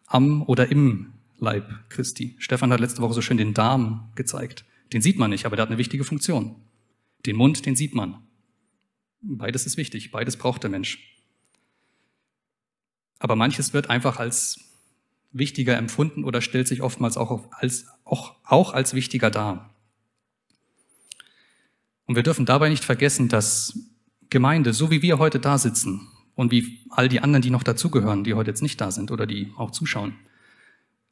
am 0.07 0.41
oder 0.41 0.71
im 0.71 1.13
Leib 1.37 1.69
Christi. 1.89 2.35
Stefan 2.39 2.73
hat 2.73 2.79
letzte 2.79 3.03
Woche 3.03 3.13
so 3.13 3.21
schön 3.21 3.37
den 3.37 3.53
Darm 3.53 4.09
gezeigt. 4.15 4.65
Den 4.91 5.03
sieht 5.03 5.19
man 5.19 5.29
nicht, 5.29 5.45
aber 5.45 5.55
der 5.55 5.63
hat 5.63 5.69
eine 5.69 5.77
wichtige 5.77 6.03
Funktion. 6.03 6.55
Den 7.27 7.35
Mund, 7.35 7.67
den 7.67 7.75
sieht 7.75 7.93
man. 7.93 8.23
Beides 9.21 9.67
ist 9.67 9.77
wichtig, 9.77 10.09
beides 10.09 10.35
braucht 10.35 10.63
der 10.63 10.71
Mensch. 10.71 11.15
Aber 13.19 13.35
manches 13.35 13.71
wird 13.71 13.91
einfach 13.91 14.17
als 14.17 14.68
wichtiger 15.31 15.77
empfunden 15.77 16.23
oder 16.23 16.41
stellt 16.41 16.67
sich 16.67 16.81
oftmals 16.81 17.17
auch 17.17 17.51
als, 17.51 17.87
auch, 18.03 18.35
auch 18.43 18.73
als 18.73 18.93
wichtiger 18.93 19.29
dar. 19.29 19.73
Und 22.05 22.15
wir 22.15 22.23
dürfen 22.23 22.45
dabei 22.45 22.69
nicht 22.69 22.83
vergessen, 22.83 23.29
dass 23.29 23.77
Gemeinde, 24.29 24.73
so 24.73 24.89
wie 24.91 25.01
wir 25.01 25.19
heute 25.19 25.39
da 25.39 25.57
sitzen 25.57 26.07
und 26.35 26.51
wie 26.51 26.79
all 26.89 27.09
die 27.09 27.19
anderen, 27.19 27.41
die 27.41 27.51
noch 27.51 27.63
dazugehören, 27.63 28.23
die 28.23 28.33
heute 28.33 28.49
jetzt 28.49 28.61
nicht 28.61 28.81
da 28.81 28.91
sind 28.91 29.11
oder 29.11 29.27
die 29.27 29.53
auch 29.57 29.71
zuschauen, 29.71 30.15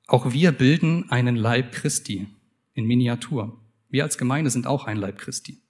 auch 0.08 0.32
wir 0.32 0.52
bilden 0.52 1.12
einen 1.12 1.36
Leib 1.36 1.74
Christi 1.74 2.28
in 2.74 2.86
Miniatur. 2.86 3.60
Wir 3.90 4.04
als 4.04 4.18
Gemeinde 4.18 4.50
sind 4.50 4.66
auch 4.66 4.86
ein 4.86 4.98
Leib 4.98 5.18
Christi. 5.18 5.62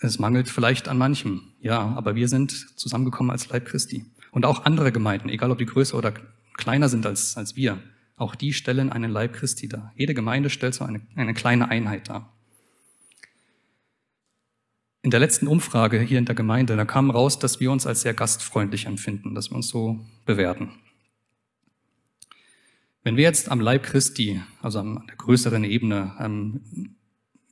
Es 0.00 0.18
mangelt 0.18 0.48
vielleicht 0.48 0.88
an 0.88 0.98
manchem, 0.98 1.54
ja, 1.60 1.80
aber 1.80 2.14
wir 2.14 2.28
sind 2.28 2.52
zusammengekommen 2.78 3.30
als 3.30 3.48
Leib 3.48 3.66
Christi. 3.66 4.04
Und 4.30 4.44
auch 4.44 4.64
andere 4.64 4.92
Gemeinden, 4.92 5.28
egal 5.28 5.50
ob 5.50 5.58
die 5.58 5.66
größer 5.66 5.96
oder 5.96 6.14
kleiner 6.56 6.88
sind 6.88 7.06
als, 7.06 7.36
als 7.36 7.56
wir, 7.56 7.82
Auch 8.18 8.34
die 8.34 8.52
stellen 8.52 8.90
einen 8.90 9.12
Leib 9.12 9.32
Christi 9.32 9.68
dar. 9.68 9.92
Jede 9.96 10.12
Gemeinde 10.12 10.50
stellt 10.50 10.74
so 10.74 10.84
eine, 10.84 11.00
eine 11.14 11.34
kleine 11.34 11.68
Einheit 11.68 12.08
dar. 12.08 12.36
In 15.02 15.12
der 15.12 15.20
letzten 15.20 15.46
Umfrage 15.46 16.00
hier 16.00 16.18
in 16.18 16.24
der 16.24 16.34
Gemeinde, 16.34 16.76
da 16.76 16.84
kam 16.84 17.10
raus, 17.10 17.38
dass 17.38 17.60
wir 17.60 17.70
uns 17.70 17.86
als 17.86 18.00
sehr 18.02 18.14
gastfreundlich 18.14 18.86
empfinden, 18.86 19.36
dass 19.36 19.50
wir 19.50 19.56
uns 19.56 19.68
so 19.68 20.04
bewerten. 20.26 20.72
Wenn 23.04 23.16
wir 23.16 23.22
jetzt 23.22 23.50
am 23.50 23.60
Leib 23.60 23.84
Christi, 23.84 24.42
also 24.60 24.80
an 24.80 25.04
der 25.06 25.16
größeren 25.16 25.62
Ebene, 25.62 26.16
ähm, 26.18 26.96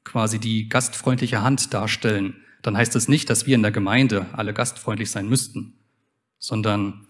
quasi 0.07 0.39
die 0.39 0.69
gastfreundliche 0.69 1.43
Hand 1.43 1.75
darstellen, 1.75 2.37
dann 2.63 2.77
heißt 2.77 2.95
das 2.95 3.09
nicht, 3.09 3.29
dass 3.29 3.47
wir 3.47 3.55
in 3.55 3.63
der 3.63 3.73
Gemeinde 3.73 4.27
alle 4.33 4.55
gastfreundlich 4.55 5.11
sein 5.11 5.29
müssten, 5.29 5.75
sondern 6.39 7.07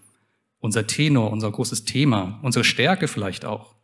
unser 0.59 0.87
Tenor, 0.87 1.31
unser 1.31 1.53
großes 1.53 1.85
Thema, 1.85 2.41
unsere 2.43 2.65
Stärke 2.65 3.07
vielleicht 3.07 3.45
auch, 3.45 3.77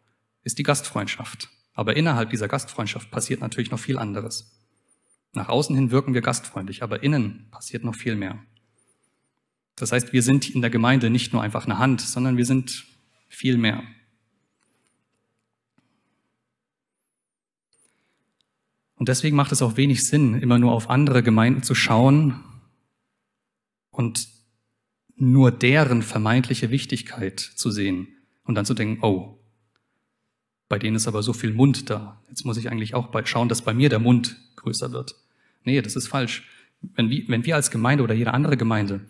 ist 0.43 0.59
die 0.59 0.65
Gastfreundschaft. 0.65 1.49
Aber 1.75 1.97
innerhalb 1.97 2.31
dieser 2.31 2.49
Gastfreundschaft 2.49 3.11
passiert 3.11 3.41
natürlich 3.41 3.71
noch 3.71 3.79
viel 3.79 3.99
anderes. 3.99 4.59
Nach 5.33 5.49
außen 5.49 5.77
hin 5.77 5.91
wirken 5.91 6.15
wir 6.15 6.21
gastfreundlich, 6.21 6.83
aber 6.83 7.03
innen 7.03 7.47
passiert 7.51 7.85
noch 7.85 7.95
viel 7.95 8.17
mehr. 8.17 8.39
Das 9.77 9.93
heißt, 9.93 10.13
wir 10.13 10.23
sind 10.23 10.51
in 10.51 10.61
der 10.61 10.71
Gemeinde 10.71 11.09
nicht 11.09 11.33
nur 11.33 11.43
einfach 11.43 11.65
eine 11.65 11.79
Hand, 11.79 12.01
sondern 12.01 12.37
wir 12.37 12.45
sind 12.45 12.85
viel 13.29 13.57
mehr. 13.57 13.83
Und 19.03 19.09
deswegen 19.09 19.35
macht 19.35 19.51
es 19.51 19.63
auch 19.63 19.77
wenig 19.77 20.07
Sinn, 20.07 20.41
immer 20.41 20.61
nur 20.61 20.71
auf 20.71 20.89
andere 20.89 21.25
Gemeinden 21.25 21.65
zu 21.65 21.75
schauen 21.75 22.41
und 23.91 24.29
nur 25.17 25.51
deren 25.51 26.03
vermeintliche 26.03 26.71
Wichtigkeit 26.71 27.41
zu 27.41 27.73
sehen 27.73 28.07
und 28.45 28.55
dann 28.55 28.65
zu 28.65 28.75
denken, 28.75 29.03
oh, 29.03 29.41
bei 30.69 30.79
denen 30.79 30.95
ist 30.95 31.09
aber 31.09 31.25
so 31.25 31.33
viel 31.33 31.53
Mund 31.53 31.91
da. 31.91 32.23
Jetzt 32.29 32.45
muss 32.45 32.57
ich 32.57 32.71
eigentlich 32.71 32.95
auch 32.95 33.11
schauen, 33.25 33.49
dass 33.49 33.63
bei 33.63 33.75
mir 33.75 33.89
der 33.89 33.99
Mund 33.99 34.37
größer 34.55 34.93
wird. 34.93 35.17
Nee, 35.65 35.83
das 35.83 35.97
ist 35.97 36.07
falsch. 36.07 36.45
Wenn 36.81 37.11
wir, 37.11 37.25
wenn 37.27 37.45
wir 37.45 37.57
als 37.57 37.73
Gemeinde 37.73 38.05
oder 38.05 38.15
jede 38.15 38.33
andere 38.33 38.57
Gemeinde 38.57 39.01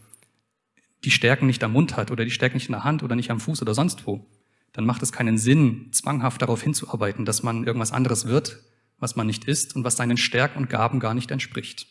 die 1.04 1.11
Stärken 1.11 1.46
nicht 1.46 1.62
am 1.64 1.75
Mund 1.75 1.99
hat 1.99 2.11
oder 2.11 2.25
die 2.25 2.30
Stärken 2.30 2.56
nicht 2.56 2.70
in 2.70 2.72
der 2.72 2.84
Hand 2.84 3.02
oder 3.02 3.14
nicht 3.14 3.30
am 3.30 3.40
Fuß 3.40 3.61
oder 3.61 3.75
sonst 3.75 4.06
wo, 4.06 4.25
dann 4.72 4.87
macht 4.87 5.02
es 5.02 5.12
keinen 5.12 5.37
Sinn, 5.37 5.88
zwanghaft 5.92 6.40
darauf 6.40 6.62
hinzuarbeiten, 6.62 7.26
dass 7.26 7.42
man 7.42 7.66
irgendwas 7.66 7.92
anderes 7.92 8.26
wird, 8.26 8.58
was 9.02 9.16
man 9.16 9.26
nicht 9.26 9.44
ist 9.47 9.75
und 9.75 9.82
was 9.82 9.97
seinen 9.97 10.16
Stärken 10.16 10.59
und 10.59 10.71
Gaben 10.71 11.00
gar 11.00 11.12
nicht 11.12 11.32
entspricht. 11.32 11.88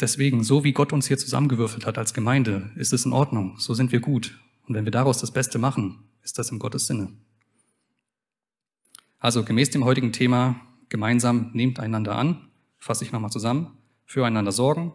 Deswegen, 0.00 0.42
so 0.42 0.64
wie 0.64 0.72
Gott 0.72 0.92
uns 0.92 1.06
hier 1.06 1.18
zusammengewürfelt 1.18 1.86
hat 1.86 1.98
als 1.98 2.12
Gemeinde, 2.12 2.72
ist 2.74 2.92
es 2.92 3.06
in 3.06 3.12
Ordnung, 3.12 3.58
so 3.58 3.74
sind 3.74 3.92
wir 3.92 4.00
gut. 4.00 4.38
Und 4.66 4.74
wenn 4.74 4.84
wir 4.84 4.90
daraus 4.90 5.20
das 5.20 5.30
Beste 5.30 5.58
machen, 5.58 6.02
ist 6.22 6.36
das 6.36 6.50
im 6.50 6.58
Gottes 6.58 6.88
Sinne. 6.88 7.12
Also 9.20 9.44
gemäß 9.44 9.70
dem 9.70 9.84
heutigen 9.84 10.12
Thema, 10.12 10.60
gemeinsam 10.88 11.52
nehmt 11.54 11.78
einander 11.78 12.16
an, 12.16 12.50
fasse 12.76 13.04
ich 13.04 13.12
nochmal 13.12 13.30
zusammen, 13.30 13.78
füreinander 14.04 14.52
sorgen, 14.52 14.92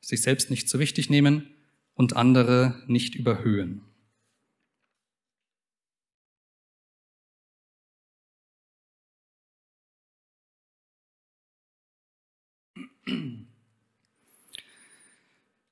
sich 0.00 0.20
selbst 0.20 0.50
nicht 0.50 0.68
zu 0.68 0.80
wichtig 0.80 1.10
nehmen 1.10 1.46
und 1.94 2.16
andere 2.16 2.82
nicht 2.88 3.14
überhöhen. 3.14 3.82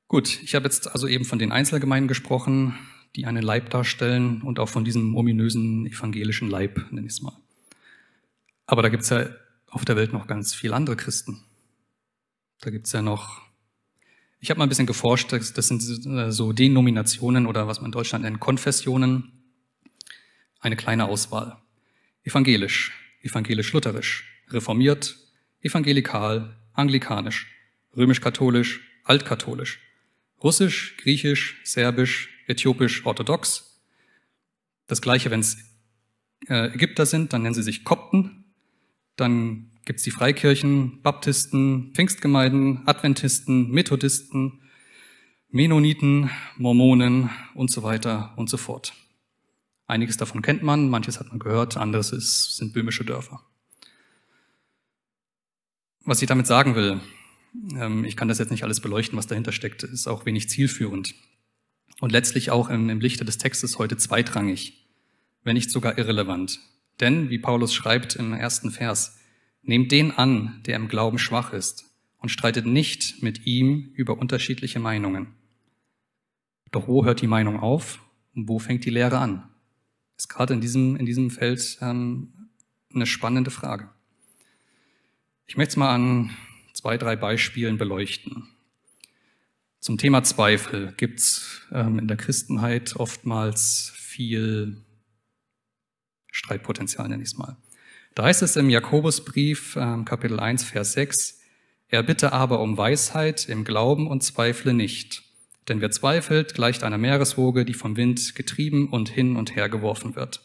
Gut, 0.08 0.42
ich 0.42 0.54
habe 0.54 0.64
jetzt 0.64 0.90
also 0.90 1.06
eben 1.06 1.24
von 1.24 1.38
den 1.38 1.52
Einzelgemeinden 1.52 2.08
gesprochen, 2.08 2.76
die 3.16 3.26
einen 3.26 3.42
Leib 3.42 3.70
darstellen 3.70 4.42
und 4.42 4.58
auch 4.58 4.68
von 4.68 4.84
diesem 4.84 5.16
ominösen 5.16 5.86
evangelischen 5.86 6.50
Leib, 6.50 6.90
nenne 6.90 7.06
ich 7.06 7.12
es 7.14 7.22
mal. 7.22 7.36
Aber 8.66 8.82
da 8.82 8.88
gibt 8.88 9.02
es 9.04 9.10
ja 9.10 9.28
auf 9.68 9.84
der 9.84 9.96
Welt 9.96 10.12
noch 10.12 10.26
ganz 10.26 10.54
viele 10.54 10.74
andere 10.74 10.96
Christen. 10.96 11.44
Da 12.60 12.70
gibt 12.70 12.86
es 12.86 12.92
ja 12.92 13.02
noch, 13.02 13.42
ich 14.40 14.50
habe 14.50 14.58
mal 14.58 14.66
ein 14.66 14.68
bisschen 14.68 14.86
geforscht, 14.86 15.32
das, 15.32 15.54
sind 15.54 15.80
so 15.80 16.52
Denominationen 16.52 17.46
oder 17.46 17.66
was 17.66 17.80
man 17.80 17.86
in 17.86 17.92
Deutschland 17.92 18.24
nennt, 18.24 18.40
Konfessionen, 18.40 19.32
eine 20.60 20.76
kleine 20.76 21.06
Auswahl. 21.06 21.56
Evangelisch, 22.22 22.92
evangelisch-lutherisch, 23.22 24.44
reformiert, 24.48 25.16
evangelikal, 25.62 26.59
anglikanisch, 26.72 27.46
römisch-katholisch, 27.96 28.80
altkatholisch, 29.04 29.80
russisch, 30.42 30.96
griechisch, 30.98 31.60
serbisch, 31.64 32.28
äthiopisch, 32.46 33.04
orthodox. 33.06 33.82
Das 34.86 35.00
gleiche, 35.02 35.30
wenn 35.30 35.40
es 35.40 35.58
äh, 36.48 36.74
Ägypter 36.74 37.06
sind, 37.06 37.32
dann 37.32 37.42
nennen 37.42 37.54
sie 37.54 37.62
sich 37.62 37.84
Kopten. 37.84 38.44
Dann 39.16 39.70
gibt 39.84 39.98
es 39.98 40.04
die 40.04 40.10
Freikirchen, 40.10 41.02
Baptisten, 41.02 41.92
Pfingstgemeinden, 41.94 42.86
Adventisten, 42.86 43.70
Methodisten, 43.70 44.60
Mennoniten, 45.48 46.30
Mormonen 46.56 47.30
und 47.54 47.70
so 47.70 47.82
weiter 47.82 48.32
und 48.36 48.48
so 48.48 48.56
fort. 48.56 48.94
Einiges 49.86 50.16
davon 50.16 50.42
kennt 50.42 50.62
man, 50.62 50.88
manches 50.88 51.18
hat 51.18 51.28
man 51.28 51.40
gehört, 51.40 51.76
anderes 51.76 52.12
ist, 52.12 52.56
sind 52.56 52.72
böhmische 52.72 53.04
Dörfer. 53.04 53.44
Was 56.10 56.20
ich 56.20 56.26
damit 56.26 56.48
sagen 56.48 56.74
will, 56.74 57.00
ähm, 57.76 58.04
ich 58.04 58.16
kann 58.16 58.26
das 58.26 58.40
jetzt 58.40 58.50
nicht 58.50 58.64
alles 58.64 58.80
beleuchten, 58.80 59.16
was 59.16 59.28
dahinter 59.28 59.52
steckt, 59.52 59.84
ist 59.84 60.08
auch 60.08 60.26
wenig 60.26 60.48
zielführend. 60.48 61.14
Und 62.00 62.10
letztlich 62.10 62.50
auch 62.50 62.68
im, 62.68 62.98
Lichte 62.98 63.24
des 63.24 63.38
Textes 63.38 63.78
heute 63.78 63.96
zweitrangig, 63.96 64.88
wenn 65.44 65.54
nicht 65.54 65.70
sogar 65.70 65.98
irrelevant. 65.98 66.58
Denn, 66.98 67.30
wie 67.30 67.38
Paulus 67.38 67.72
schreibt 67.72 68.16
im 68.16 68.32
ersten 68.32 68.72
Vers, 68.72 69.20
nehmt 69.62 69.92
den 69.92 70.10
an, 70.10 70.60
der 70.66 70.74
im 70.74 70.88
Glauben 70.88 71.16
schwach 71.16 71.52
ist, 71.52 71.84
und 72.18 72.28
streitet 72.28 72.66
nicht 72.66 73.22
mit 73.22 73.46
ihm 73.46 73.92
über 73.94 74.18
unterschiedliche 74.18 74.80
Meinungen. 74.80 75.28
Doch 76.72 76.88
wo 76.88 77.04
hört 77.04 77.22
die 77.22 77.28
Meinung 77.28 77.60
auf 77.60 78.00
und 78.34 78.48
wo 78.48 78.58
fängt 78.58 78.84
die 78.84 78.90
Lehre 78.90 79.18
an? 79.18 79.48
Ist 80.16 80.28
gerade 80.28 80.54
in 80.54 80.60
diesem, 80.60 80.96
in 80.96 81.06
diesem 81.06 81.30
Feld 81.30 81.78
ähm, 81.80 82.48
eine 82.92 83.06
spannende 83.06 83.52
Frage. 83.52 83.90
Ich 85.50 85.56
möchte 85.56 85.72
es 85.72 85.76
mal 85.78 85.92
an 85.92 86.30
zwei, 86.74 86.96
drei 86.96 87.16
Beispielen 87.16 87.76
beleuchten. 87.76 88.46
Zum 89.80 89.98
Thema 89.98 90.22
Zweifel 90.22 90.92
gibt 90.96 91.18
es 91.18 91.62
ähm, 91.72 91.98
in 91.98 92.06
der 92.06 92.16
Christenheit 92.16 92.94
oftmals 92.94 93.92
viel 93.96 94.76
Streitpotenzial, 96.30 97.08
nenne 97.08 97.24
ich 97.24 97.30
es 97.30 97.36
mal. 97.36 97.56
Da 98.14 98.26
heißt 98.26 98.42
es 98.42 98.54
im 98.54 98.70
Jakobusbrief, 98.70 99.74
ähm, 99.74 100.04
Kapitel 100.04 100.38
1, 100.38 100.62
Vers 100.62 100.92
6, 100.92 101.40
er 101.88 102.04
bitte 102.04 102.32
aber 102.32 102.60
um 102.60 102.76
Weisheit 102.76 103.48
im 103.48 103.64
Glauben 103.64 104.06
und 104.06 104.22
zweifle 104.22 104.72
nicht. 104.72 105.24
Denn 105.66 105.80
wer 105.80 105.90
zweifelt, 105.90 106.54
gleicht 106.54 106.84
einer 106.84 106.96
Meereswoge, 106.96 107.64
die 107.64 107.74
vom 107.74 107.96
Wind 107.96 108.36
getrieben 108.36 108.88
und 108.88 109.08
hin 109.08 109.34
und 109.34 109.56
her 109.56 109.68
geworfen 109.68 110.14
wird. 110.14 110.42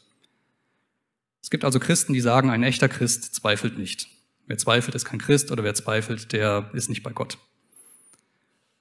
Es 1.43 1.51
gibt 1.51 1.63
also 1.63 1.79
Christen, 1.79 2.13
die 2.13 2.21
sagen, 2.21 2.49
ein 2.49 2.63
echter 2.63 2.89
Christ 2.89 3.35
zweifelt 3.35 3.77
nicht. 3.77 4.09
Wer 4.47 4.57
zweifelt, 4.57 4.95
ist 4.95 5.05
kein 5.05 5.19
Christ 5.19 5.51
oder 5.51 5.63
wer 5.63 5.73
zweifelt, 5.73 6.31
der 6.31 6.69
ist 6.73 6.89
nicht 6.89 7.03
bei 7.03 7.11
Gott. 7.11 7.37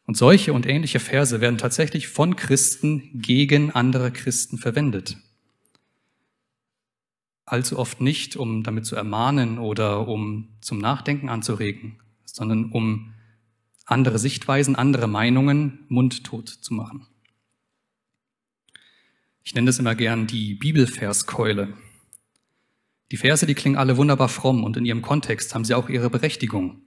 Und 0.06 0.16
solche 0.16 0.52
und 0.52 0.66
ähnliche 0.66 1.00
Verse 1.00 1.40
werden 1.40 1.56
tatsächlich 1.56 2.08
von 2.08 2.36
Christen 2.36 3.10
gegen 3.14 3.70
andere 3.70 4.12
Christen 4.12 4.58
verwendet. 4.58 5.16
Allzu 7.46 7.78
oft 7.78 8.00
nicht, 8.00 8.36
um 8.36 8.62
damit 8.62 8.86
zu 8.86 8.96
ermahnen 8.96 9.58
oder 9.58 10.06
um 10.08 10.48
zum 10.60 10.78
Nachdenken 10.78 11.28
anzuregen, 11.28 12.00
sondern 12.24 12.70
um 12.70 13.14
andere 13.86 14.18
Sichtweisen, 14.18 14.76
andere 14.76 15.06
Meinungen 15.06 15.84
mundtot 15.88 16.48
zu 16.48 16.74
machen. 16.74 17.06
Ich 19.42 19.54
nenne 19.54 19.66
das 19.66 19.78
immer 19.78 19.94
gern 19.94 20.26
die 20.26 20.54
Bibelverskeule. 20.54 21.74
Die 23.14 23.18
Verse, 23.18 23.46
die 23.46 23.54
klingen 23.54 23.76
alle 23.76 23.96
wunderbar 23.96 24.28
fromm 24.28 24.64
und 24.64 24.76
in 24.76 24.84
ihrem 24.84 25.00
Kontext 25.00 25.54
haben 25.54 25.64
sie 25.64 25.74
auch 25.74 25.88
ihre 25.88 26.10
Berechtigung. 26.10 26.82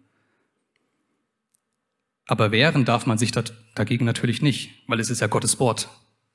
Aber 2.25 2.51
wehren 2.51 2.83
darf 2.83 3.05
man 3.05 3.17
sich 3.17 3.31
dagegen 3.31 4.03
natürlich 4.03 4.41
nicht, 4.41 4.71
weil 4.87 4.99
es 4.99 5.09
ist 5.09 5.21
ja 5.21 5.27
Gottes 5.27 5.57
Wort. 5.61 5.87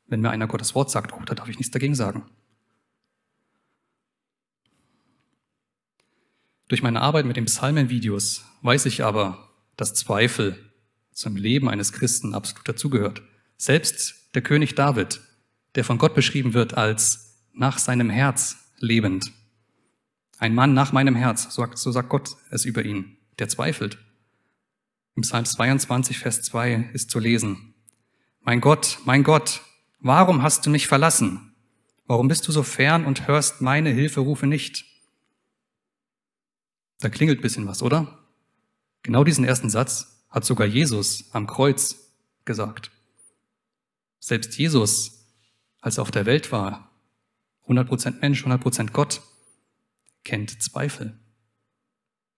Wenn 0.07 0.23
mir 0.23 0.31
einer 0.31 0.47
Gottes 0.47 0.75
Wort 0.75 0.91
sagt, 0.91 1.13
oh, 1.13 1.21
da 1.27 1.35
darf 1.35 1.51
ich 1.51 1.59
nichts 1.59 1.73
dagegen 1.73 1.95
sagen. 1.95 2.25
Durch 6.69 6.83
meine 6.83 7.03
Arbeit 7.03 7.27
mit 7.27 7.37
den 7.37 7.45
Psalmenvideos 7.45 8.47
weiß 8.63 8.87
ich 8.87 9.05
aber, 9.05 9.51
dass 9.77 9.93
Zweifel 9.93 10.59
zum 11.13 11.37
Leben 11.37 11.69
eines 11.69 11.93
Christen 11.93 12.35
absolut 12.35 12.67
dazugehört. 12.67 13.21
Selbst 13.59 14.35
der 14.35 14.41
König 14.41 14.75
David, 14.75 15.21
der 15.75 15.85
von 15.85 15.99
Gott 15.99 16.15
beschrieben 16.15 16.55
wird 16.55 16.79
als 16.79 17.43
nach 17.53 17.77
seinem 17.77 18.09
Herz 18.09 18.57
lebend, 18.79 19.31
ein 20.43 20.57
Mann 20.57 20.75
nach 20.75 20.91
meinem 20.91 21.15
Herz, 21.15 21.55
so 21.55 21.93
sagt 21.93 22.09
Gott 22.09 22.37
es 22.51 22.65
über 22.65 22.85
ihn, 22.85 23.17
der 23.39 23.49
zweifelt. 23.49 23.99
Im 25.15 25.23
Psalm 25.23 25.45
22, 25.45 26.19
Vers 26.19 26.43
2 26.43 26.91
ist 26.93 27.13
zu 27.13 27.21
lesen, 27.21 27.75
Mein 28.41 28.61
Gott, 28.61 28.99
mein 29.05 29.23
Gott, 29.23 29.63
Warum 30.01 30.43
hast 30.43 30.67
du 30.67 30.71
mich 30.71 30.89
verlassen? 30.89 31.55
Warum 32.07 32.27
bist 32.27 32.49
du 32.49 32.51
so 32.51 32.65
fern 32.65 33.05
und 33.05 33.29
hörst 33.29 33.61
meine 33.61 33.91
Hilferufe 33.91 34.49
nicht? 34.49 34.85
Da 36.99 37.09
klingelt 37.09 37.41
bisschen 37.41 37.69
was, 37.69 37.81
oder? 37.81 38.19
Genau 39.05 39.23
diesen 39.23 39.45
ersten 39.45 39.71
Satz 39.71 40.25
hat 40.29 40.45
sogar 40.45 40.67
Jesus 40.67 41.27
am 41.31 41.47
Kreuz 41.47 42.11
gesagt. 42.45 42.91
Selbst 44.19 44.59
Jesus, 44.59 45.25
als 45.81 45.99
er 45.99 46.03
auf 46.03 46.11
der 46.11 46.27
Welt 46.27 46.51
war, 46.51 46.91
100% 47.69 48.21
Mensch, 48.21 48.45
100% 48.45 48.91
Gott, 48.91 49.23
kennt 50.25 50.63
Zweifel. 50.63 51.19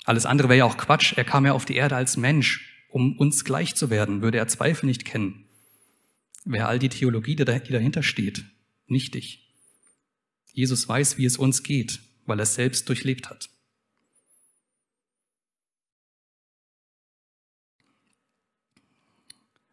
Alles 0.04 0.26
andere 0.26 0.48
wäre 0.48 0.58
ja 0.58 0.64
auch 0.64 0.76
Quatsch. 0.76 1.14
Er 1.16 1.24
kam 1.24 1.46
ja 1.46 1.52
auf 1.52 1.64
die 1.64 1.76
Erde 1.76 1.96
als 1.96 2.16
Mensch, 2.16 2.84
um 2.88 3.16
uns 3.18 3.44
gleich 3.44 3.74
zu 3.74 3.90
werden. 3.90 4.22
Würde 4.22 4.38
er 4.38 4.48
Zweifel 4.48 4.86
nicht 4.86 5.04
kennen, 5.04 5.44
wäre 6.44 6.66
all 6.66 6.78
die 6.78 6.88
Theologie, 6.88 7.36
die 7.36 7.44
dahinter 7.44 8.02
steht, 8.02 8.44
nichtig. 8.86 9.40
Jesus 10.52 10.88
weiß, 10.88 11.18
wie 11.18 11.24
es 11.24 11.36
uns 11.36 11.62
geht, 11.62 12.00
weil 12.26 12.38
er 12.38 12.44
es 12.44 12.54
selbst 12.54 12.88
durchlebt 12.88 13.28
hat. 13.28 13.50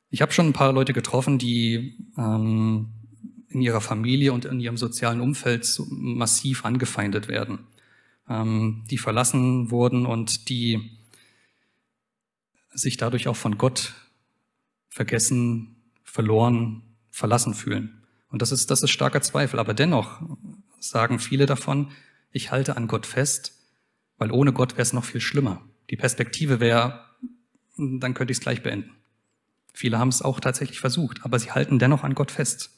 Ich 0.09 0.21
habe 0.21 0.33
schon 0.33 0.47
ein 0.47 0.53
paar 0.53 0.73
Leute 0.73 0.91
getroffen, 0.91 1.37
die 1.37 1.97
ähm, 2.17 2.91
in 3.47 3.61
ihrer 3.61 3.79
Familie 3.79 4.33
und 4.33 4.45
in 4.45 4.59
ihrem 4.59 4.75
sozialen 4.75 5.21
Umfeld 5.21 5.65
so 5.65 5.85
massiv 5.89 6.65
angefeindet 6.65 7.27
werden, 7.27 7.59
die 8.33 8.97
verlassen 8.97 9.71
wurden 9.71 10.05
und 10.05 10.49
die 10.49 10.91
sich 12.73 12.97
dadurch 12.97 13.27
auch 13.27 13.35
von 13.35 13.57
Gott 13.57 13.93
vergessen, 14.89 15.75
verloren, 16.03 16.83
verlassen 17.09 17.53
fühlen. 17.53 18.03
Und 18.29 18.41
das 18.41 18.51
ist, 18.51 18.71
das 18.71 18.83
ist 18.83 18.91
starker 18.91 19.21
Zweifel. 19.21 19.59
Aber 19.59 19.73
dennoch 19.73 20.21
sagen 20.79 21.19
viele 21.19 21.45
davon, 21.45 21.91
ich 22.31 22.51
halte 22.51 22.77
an 22.77 22.87
Gott 22.87 23.05
fest, 23.05 23.53
weil 24.17 24.31
ohne 24.31 24.53
Gott 24.53 24.73
wäre 24.73 24.83
es 24.83 24.93
noch 24.93 25.03
viel 25.03 25.21
schlimmer. 25.21 25.61
Die 25.89 25.97
Perspektive 25.97 26.59
wäre, 26.59 27.03
dann 27.77 28.13
könnte 28.13 28.31
ich 28.31 28.37
es 28.37 28.43
gleich 28.43 28.63
beenden. 28.63 28.91
Viele 29.73 29.99
haben 29.99 30.09
es 30.09 30.21
auch 30.21 30.39
tatsächlich 30.39 30.79
versucht, 30.79 31.25
aber 31.25 31.39
sie 31.39 31.51
halten 31.51 31.79
dennoch 31.79 32.03
an 32.03 32.15
Gott 32.15 32.31
fest. 32.31 32.71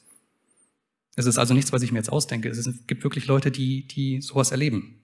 Es 1.16 1.26
ist 1.26 1.38
also 1.38 1.54
nichts, 1.54 1.72
was 1.72 1.82
ich 1.82 1.92
mir 1.92 1.98
jetzt 1.98 2.10
ausdenke. 2.10 2.48
Es 2.48 2.68
gibt 2.86 3.04
wirklich 3.04 3.26
Leute, 3.26 3.50
die, 3.52 3.86
die 3.86 4.20
sowas 4.20 4.50
erleben. 4.50 5.03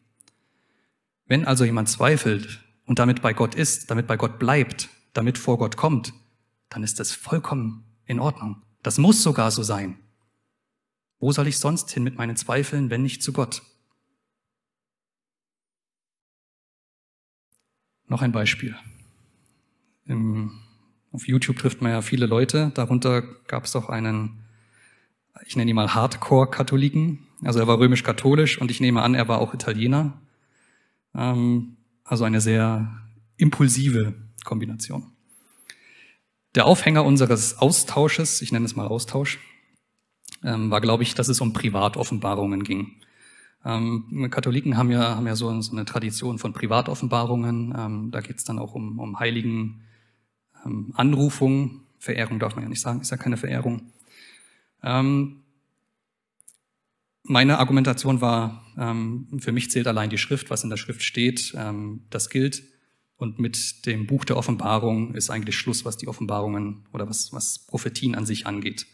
Wenn 1.31 1.45
also 1.45 1.65
jemand 1.65 1.89
zweifelt 1.89 2.59
und 2.87 2.99
damit 2.99 3.23
bei 3.23 3.33
Gott 3.33 3.55
ist, 3.55 3.89
damit 3.89 4.09
bei 4.09 4.17
Gott 4.17 4.41
bleibt, 4.41 4.89
damit 5.13 5.39
vor 5.39 5.59
Gott 5.59 5.77
kommt, 5.77 6.13
dann 6.71 6.83
ist 6.83 6.99
das 6.99 7.13
vollkommen 7.13 7.85
in 8.05 8.19
Ordnung. 8.19 8.65
Das 8.83 8.99
muss 8.99 9.23
sogar 9.23 9.53
so 9.53 9.63
sein. 9.63 10.01
Wo 11.21 11.31
soll 11.31 11.47
ich 11.47 11.59
sonst 11.59 11.93
hin 11.93 12.03
mit 12.03 12.19
meinen 12.19 12.35
Zweifeln, 12.35 12.91
wenn 12.91 13.03
nicht 13.03 13.23
zu 13.23 13.33
Gott? 13.33 13.63
Noch 18.09 18.23
ein 18.23 18.33
Beispiel. 18.33 18.75
Im 20.07 20.61
auf 21.13 21.29
YouTube 21.29 21.59
trifft 21.59 21.81
man 21.81 21.93
ja 21.93 22.03
viele 22.03 22.27
Leute. 22.27 22.73
Darunter 22.75 23.23
gab 23.47 23.67
es 23.67 23.77
auch 23.77 23.89
einen, 23.89 24.43
ich 25.47 25.55
nenne 25.55 25.71
ihn 25.71 25.77
mal 25.77 25.95
Hardcore-Katholiken. 25.95 27.21
Also 27.45 27.61
er 27.61 27.69
war 27.69 27.79
römisch-katholisch 27.79 28.61
und 28.61 28.73
ich 28.73 28.81
nehme 28.81 29.03
an, 29.03 29.15
er 29.15 29.29
war 29.29 29.39
auch 29.39 29.55
Italiener. 29.55 30.21
Ähm, 31.15 31.77
also 32.05 32.25
eine 32.25 32.41
sehr 32.41 32.91
impulsive 33.37 34.15
Kombination. 34.45 35.13
Der 36.55 36.67
Aufhänger 36.67 37.05
unseres 37.05 37.59
Austausches, 37.59 38.43
ich 38.43 38.53
nenne 38.53 38.65
es 38.65 38.75
mal 38.75 38.89
Austausch, 38.89 39.39
ähm, 40.43 40.71
war, 40.71 40.81
glaube 40.81 41.03
ich, 41.03 41.15
dass 41.15 41.29
es 41.29 41.41
um 41.41 41.53
Privatoffenbarungen 41.53 42.65
ging. 42.65 42.97
Ähm, 43.65 44.29
Katholiken 44.31 44.77
haben 44.77 44.91
ja, 44.91 45.17
haben 45.17 45.27
ja 45.27 45.37
so, 45.37 45.61
so 45.61 45.73
eine 45.73 45.85
Tradition 45.85 46.39
von 46.39 46.53
Privatoffenbarungen. 46.53 48.11
Da 48.11 48.21
geht 48.21 48.39
es 48.39 48.45
dann 48.45 48.59
auch 48.59 48.75
um, 48.75 48.99
um 48.99 49.19
heiligen 49.21 49.83
ähm, 50.65 50.93
Anrufung, 50.97 51.83
Verehrung 51.99 52.39
darf 52.39 52.55
man 52.55 52.65
ja 52.65 52.71
nicht 52.71 52.81
sagen, 52.81 53.01
ist 53.01 53.11
ja 53.11 53.17
keine 53.17 53.37
Verehrung. 53.37 53.93
Ähm, 54.83 55.40
meine 57.31 57.59
Argumentation 57.59 58.21
war, 58.21 58.67
ähm, 58.77 59.29
für 59.39 59.53
mich 59.53 59.71
zählt 59.71 59.87
allein 59.87 60.11
die 60.11 60.19
Schrift, 60.19 60.51
was 60.51 60.65
in 60.65 60.71
der 60.71 60.77
Schrift 60.77 61.03
steht, 61.03 61.55
ähm, 61.57 62.03
das 62.11 62.29
gilt. 62.29 62.65
Und 63.17 63.39
mit 63.39 63.87
dem 63.87 64.07
Buch 64.07 64.25
der 64.25 64.37
Offenbarung 64.37 65.15
ist 65.15 65.31
eigentlich 65.31 65.57
Schluss, 65.57 65.85
was 65.85 65.97
die 65.97 66.09
Offenbarungen 66.09 66.89
oder 66.93 67.09
was, 67.09 67.33
was 67.33 67.67
Prophetien 67.67 68.17
an 68.17 68.27
sich 68.27 68.47
angeht. 68.47 68.87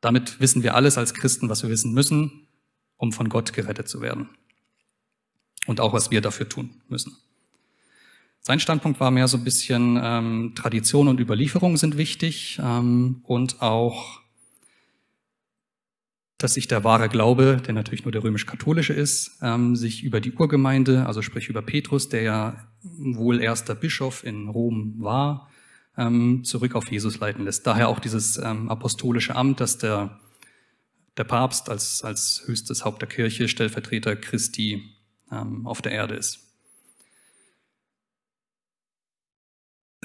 Damit 0.00 0.40
wissen 0.40 0.62
wir 0.62 0.74
alles 0.74 0.98
als 0.98 1.14
Christen, 1.14 1.48
was 1.48 1.62
wir 1.62 1.70
wissen 1.70 1.92
müssen, 1.92 2.48
um 2.96 3.12
von 3.12 3.28
Gott 3.28 3.52
gerettet 3.52 3.88
zu 3.88 4.00
werden. 4.00 4.30
Und 5.66 5.80
auch, 5.80 5.92
was 5.92 6.10
wir 6.10 6.20
dafür 6.20 6.48
tun 6.48 6.82
müssen. 6.88 7.16
Sein 8.40 8.60
Standpunkt 8.60 8.98
war 8.98 9.10
mehr 9.10 9.28
so 9.28 9.38
ein 9.38 9.44
bisschen, 9.44 9.98
ähm, 10.02 10.52
Tradition 10.56 11.08
und 11.08 11.20
Überlieferung 11.20 11.76
sind 11.76 11.96
wichtig 11.96 12.58
ähm, 12.60 13.20
und 13.22 13.62
auch, 13.62 14.23
dass 16.44 16.52
sich 16.52 16.68
der 16.68 16.84
wahre 16.84 17.08
Glaube, 17.08 17.56
der 17.66 17.72
natürlich 17.72 18.04
nur 18.04 18.12
der 18.12 18.22
römisch-katholische 18.22 18.92
ist, 18.92 19.38
ähm, 19.40 19.76
sich 19.76 20.04
über 20.04 20.20
die 20.20 20.32
Urgemeinde, 20.32 21.06
also 21.06 21.22
sprich 21.22 21.48
über 21.48 21.62
Petrus, 21.62 22.10
der 22.10 22.20
ja 22.20 22.68
wohl 22.82 23.40
erster 23.40 23.74
Bischof 23.74 24.22
in 24.24 24.48
Rom 24.48 24.96
war, 24.98 25.48
ähm, 25.96 26.44
zurück 26.44 26.74
auf 26.74 26.90
Jesus 26.90 27.18
leiten 27.18 27.46
lässt. 27.46 27.66
Daher 27.66 27.88
auch 27.88 27.98
dieses 27.98 28.36
ähm, 28.36 28.68
apostolische 28.68 29.34
Amt, 29.34 29.58
dass 29.60 29.78
der, 29.78 30.20
der 31.16 31.24
Papst 31.24 31.70
als, 31.70 32.04
als 32.04 32.42
höchstes 32.44 32.84
Haupt 32.84 33.00
der 33.00 33.08
Kirche 33.08 33.48
Stellvertreter 33.48 34.14
Christi 34.14 34.82
ähm, 35.32 35.66
auf 35.66 35.80
der 35.80 35.92
Erde 35.92 36.14
ist. 36.14 36.40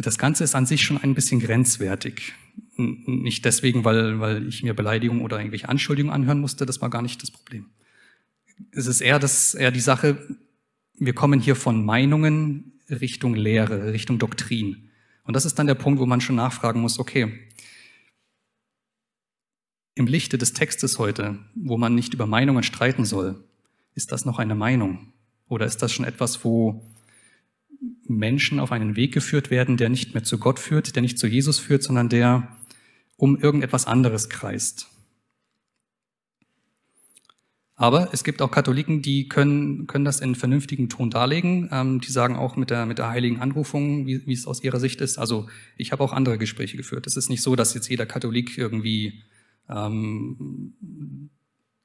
das 0.02 0.18
Ganze 0.18 0.46
ist 0.46 0.56
an 0.56 0.66
sich 0.66 0.84
schon 0.84 0.98
ein 0.98 1.14
bisschen 1.14 1.42
grenzwertig. 1.42 2.34
Nicht 2.76 3.46
deswegen, 3.46 3.84
weil, 3.86 4.20
weil 4.20 4.48
ich 4.48 4.64
mir 4.64 4.74
Beleidigungen 4.74 5.24
oder 5.24 5.38
irgendwelche 5.38 5.70
Anschuldigungen 5.70 6.14
anhören 6.14 6.40
musste, 6.40 6.66
das 6.66 6.82
war 6.82 6.90
gar 6.90 7.02
nicht 7.02 7.22
das 7.22 7.32
Problem. 7.32 7.68
Es 8.72 8.88
ist 8.88 9.02
eher, 9.02 9.20
das, 9.20 9.54
eher 9.54 9.72
die 9.72 9.80
Sache, 9.80 10.38
wir 10.98 11.14
kommen 11.14 11.40
hier 11.40 11.56
von 11.56 11.86
Meinungen 11.86 12.74
Richtung 12.90 13.36
Lehre, 13.36 13.94
Richtung 13.94 14.20
Doktrin. 14.20 14.90
Und 15.24 15.36
das 15.36 15.46
ist 15.46 15.60
dann 15.60 15.68
der 15.68 15.76
Punkt, 15.76 16.00
wo 16.00 16.06
man 16.06 16.22
schon 16.22 16.36
nachfragen 16.36 16.82
muss, 16.82 17.00
okay, 17.00 17.40
im 19.96 20.08
Lichte 20.08 20.38
des 20.38 20.54
Textes 20.54 20.98
heute, 20.98 21.40
wo 21.56 21.78
man 21.78 21.94
nicht 21.94 22.14
über 22.14 22.26
Meinungen 22.26 22.64
streiten 22.64 23.06
soll, 23.06 23.44
ist 23.96 24.12
das 24.12 24.26
noch 24.26 24.40
eine 24.40 24.56
Meinung? 24.56 25.12
Oder 25.48 25.66
ist 25.66 25.82
das 25.82 25.92
schon 25.92 26.06
etwas, 26.06 26.44
wo 26.46 26.82
Menschen 28.08 28.60
auf 28.60 28.72
einen 28.72 28.96
Weg 28.96 29.14
geführt 29.14 29.52
werden, 29.52 29.78
der 29.78 29.90
nicht 29.90 30.14
mehr 30.14 30.24
zu 30.24 30.38
Gott 30.38 30.60
führt, 30.60 30.96
der 30.96 31.02
nicht 31.02 31.20
zu 31.20 31.28
Jesus 31.28 31.60
führt, 31.60 31.84
sondern 31.84 32.10
der 32.10 32.58
um 33.18 33.38
irgendetwas 33.38 33.86
anderes 33.86 34.30
kreist. 34.30 34.88
Aber 37.80 38.10
es 38.12 38.26
gibt 38.26 38.42
auch 38.42 38.52
Katholiken, 38.52 39.02
die 39.02 39.30
können, 39.30 39.88
können 39.88 40.04
das 40.04 40.20
in 40.20 40.36
vernünftigen 40.36 40.90
Ton 40.90 41.10
darlegen. 41.10 41.70
Ähm, 41.72 42.02
die 42.02 42.12
sagen 42.12 42.36
auch 42.36 42.58
mit 42.58 42.70
der, 42.72 42.86
mit 42.86 42.98
der 42.98 43.08
heiligen 43.08 43.40
Anrufung, 43.40 44.06
wie, 44.06 44.28
wie 44.28 44.34
es 44.34 44.46
aus 44.46 44.62
ihrer 44.62 44.82
Sicht 44.82 45.00
ist. 45.00 45.18
Also 45.18 45.48
ich 45.78 45.94
habe 45.94 46.04
auch 46.04 46.12
andere 46.12 46.38
Gespräche 46.38 46.76
geführt. 46.76 47.08
Es 47.08 47.16
ist 47.16 47.30
nicht 47.30 47.42
so, 47.42 47.56
dass 47.56 47.74
jetzt 47.74 47.88
jeder 47.88 48.06
Katholik 48.06 48.58
irgendwie 48.58 49.24
ähm, 49.70 50.74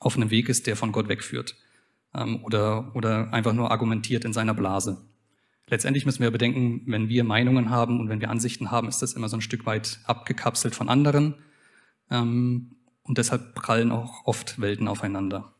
auf 0.01 0.17
einem 0.17 0.31
Weg 0.31 0.49
ist, 0.49 0.67
der 0.67 0.75
von 0.75 0.91
Gott 0.91 1.09
wegführt. 1.09 1.55
Ähm, 2.13 2.43
oder, 2.43 2.91
oder 2.97 3.33
einfach 3.33 3.53
nur 3.53 3.71
argumentiert 3.71 4.25
in 4.25 4.33
seiner 4.33 4.55
Blase. 4.55 4.99
Letztendlich 5.68 6.05
müssen 6.05 6.22
wir 6.22 6.31
bedenken, 6.31 6.83
wenn 6.87 7.09
wir 7.09 7.24
Meinungen 7.24 7.70
haben 7.70 8.00
und 8.00 8.09
wenn 8.09 8.20
wir 8.20 8.31
Ansichten 8.31 8.70
haben, 8.70 8.88
ist 8.88 9.00
das 9.00 9.14
immer 9.14 9.29
so 9.29 9.37
ein 9.37 9.40
Stück 9.40 9.64
weit 9.64 10.00
abgekapselt 10.05 10.74
von 10.74 10.88
anderen. 10.88 11.35
Ähm, 12.11 12.77
und 13.03 13.18
deshalb 13.18 13.55
prallen 13.55 13.90
auch 13.90 14.27
oft 14.27 14.61
Welten 14.61 14.88
aufeinander. 14.88 15.55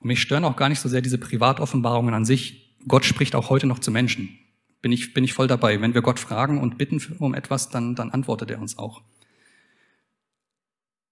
Und 0.00 0.08
mich 0.08 0.20
stören 0.20 0.44
auch 0.44 0.56
gar 0.56 0.68
nicht 0.68 0.80
so 0.80 0.88
sehr 0.88 1.02
diese 1.02 1.18
Privatoffenbarungen 1.18 2.14
an 2.14 2.24
sich. 2.24 2.74
Gott 2.88 3.04
spricht 3.04 3.34
auch 3.34 3.50
heute 3.50 3.66
noch 3.66 3.78
zu 3.78 3.90
Menschen. 3.90 4.38
Bin 4.82 4.92
ich, 4.92 5.12
bin 5.12 5.24
ich 5.24 5.34
voll 5.34 5.46
dabei. 5.46 5.80
Wenn 5.80 5.94
wir 5.94 6.02
Gott 6.02 6.18
fragen 6.18 6.58
und 6.58 6.78
bitten 6.78 7.00
um 7.18 7.34
etwas, 7.34 7.68
dann, 7.68 7.94
dann 7.94 8.10
antwortet 8.10 8.50
er 8.50 8.60
uns 8.60 8.78
auch. 8.78 9.02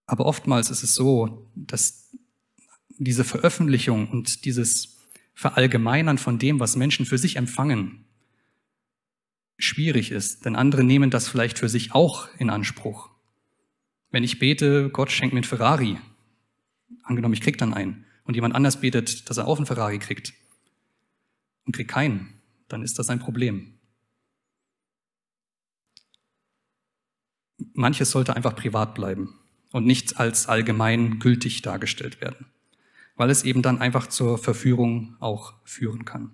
Aber 0.07 0.25
oftmals 0.25 0.71
ist 0.71 0.83
es 0.83 0.95
so, 0.95 1.51
dass 1.55 2.11
diese 2.97 3.25
Veröffentlichung 3.25 4.09
und 4.09 4.47
dieses 4.47 4.98
Verallgemeinern 5.39 6.19
von 6.19 6.41
dem, 6.41 6.59
was 6.59 6.75
Menschen 6.75 7.07
für 7.07 7.17
sich 7.17 7.37
empfangen, 7.37 8.05
schwierig 9.57 10.11
ist, 10.11 10.45
denn 10.45 10.57
andere 10.57 10.83
nehmen 10.83 11.11
das 11.11 11.29
vielleicht 11.29 11.61
für 11.61 11.69
sich 11.69 11.93
auch 11.93 12.29
in 12.39 12.51
Anspruch. 12.51 13.09
Wenn 14.11 14.25
ich 14.25 14.41
bete, 14.41 14.91
Gott 14.91 15.13
schenkt 15.13 15.33
mir 15.33 15.39
einen 15.39 15.45
Ferrari, 15.45 15.97
angenommen, 17.05 17.35
ich 17.35 17.41
krieg 17.41 17.57
dann 17.57 17.73
einen, 17.73 18.05
und 18.25 18.35
jemand 18.35 18.57
anders 18.57 18.81
betet, 18.81 19.31
dass 19.31 19.37
er 19.37 19.47
auch 19.47 19.59
einen 19.59 19.67
Ferrari 19.67 20.01
kriegt 20.01 20.35
und 21.67 21.73
kriegt 21.73 21.93
keinen, 21.93 22.41
dann 22.67 22.83
ist 22.83 22.99
das 22.99 23.09
ein 23.09 23.21
Problem. 23.21 23.79
Manches 27.75 28.11
sollte 28.11 28.35
einfach 28.35 28.57
privat 28.57 28.97
bleiben. 28.97 29.39
und 29.71 29.87
nicht 29.87 30.19
als 30.19 30.49
allgemein 30.49 31.21
gültig 31.21 31.63
dargestellt 31.63 32.21
werden, 32.21 32.47
weil 33.19 33.31
es 33.31 33.43
eben 33.43 33.61
dann 33.61 33.81
einfach 33.81 34.07
zur 34.07 34.39
Verführung 34.39 35.17
auch 35.21 35.55
führen 35.65 36.07
kann. 36.07 36.31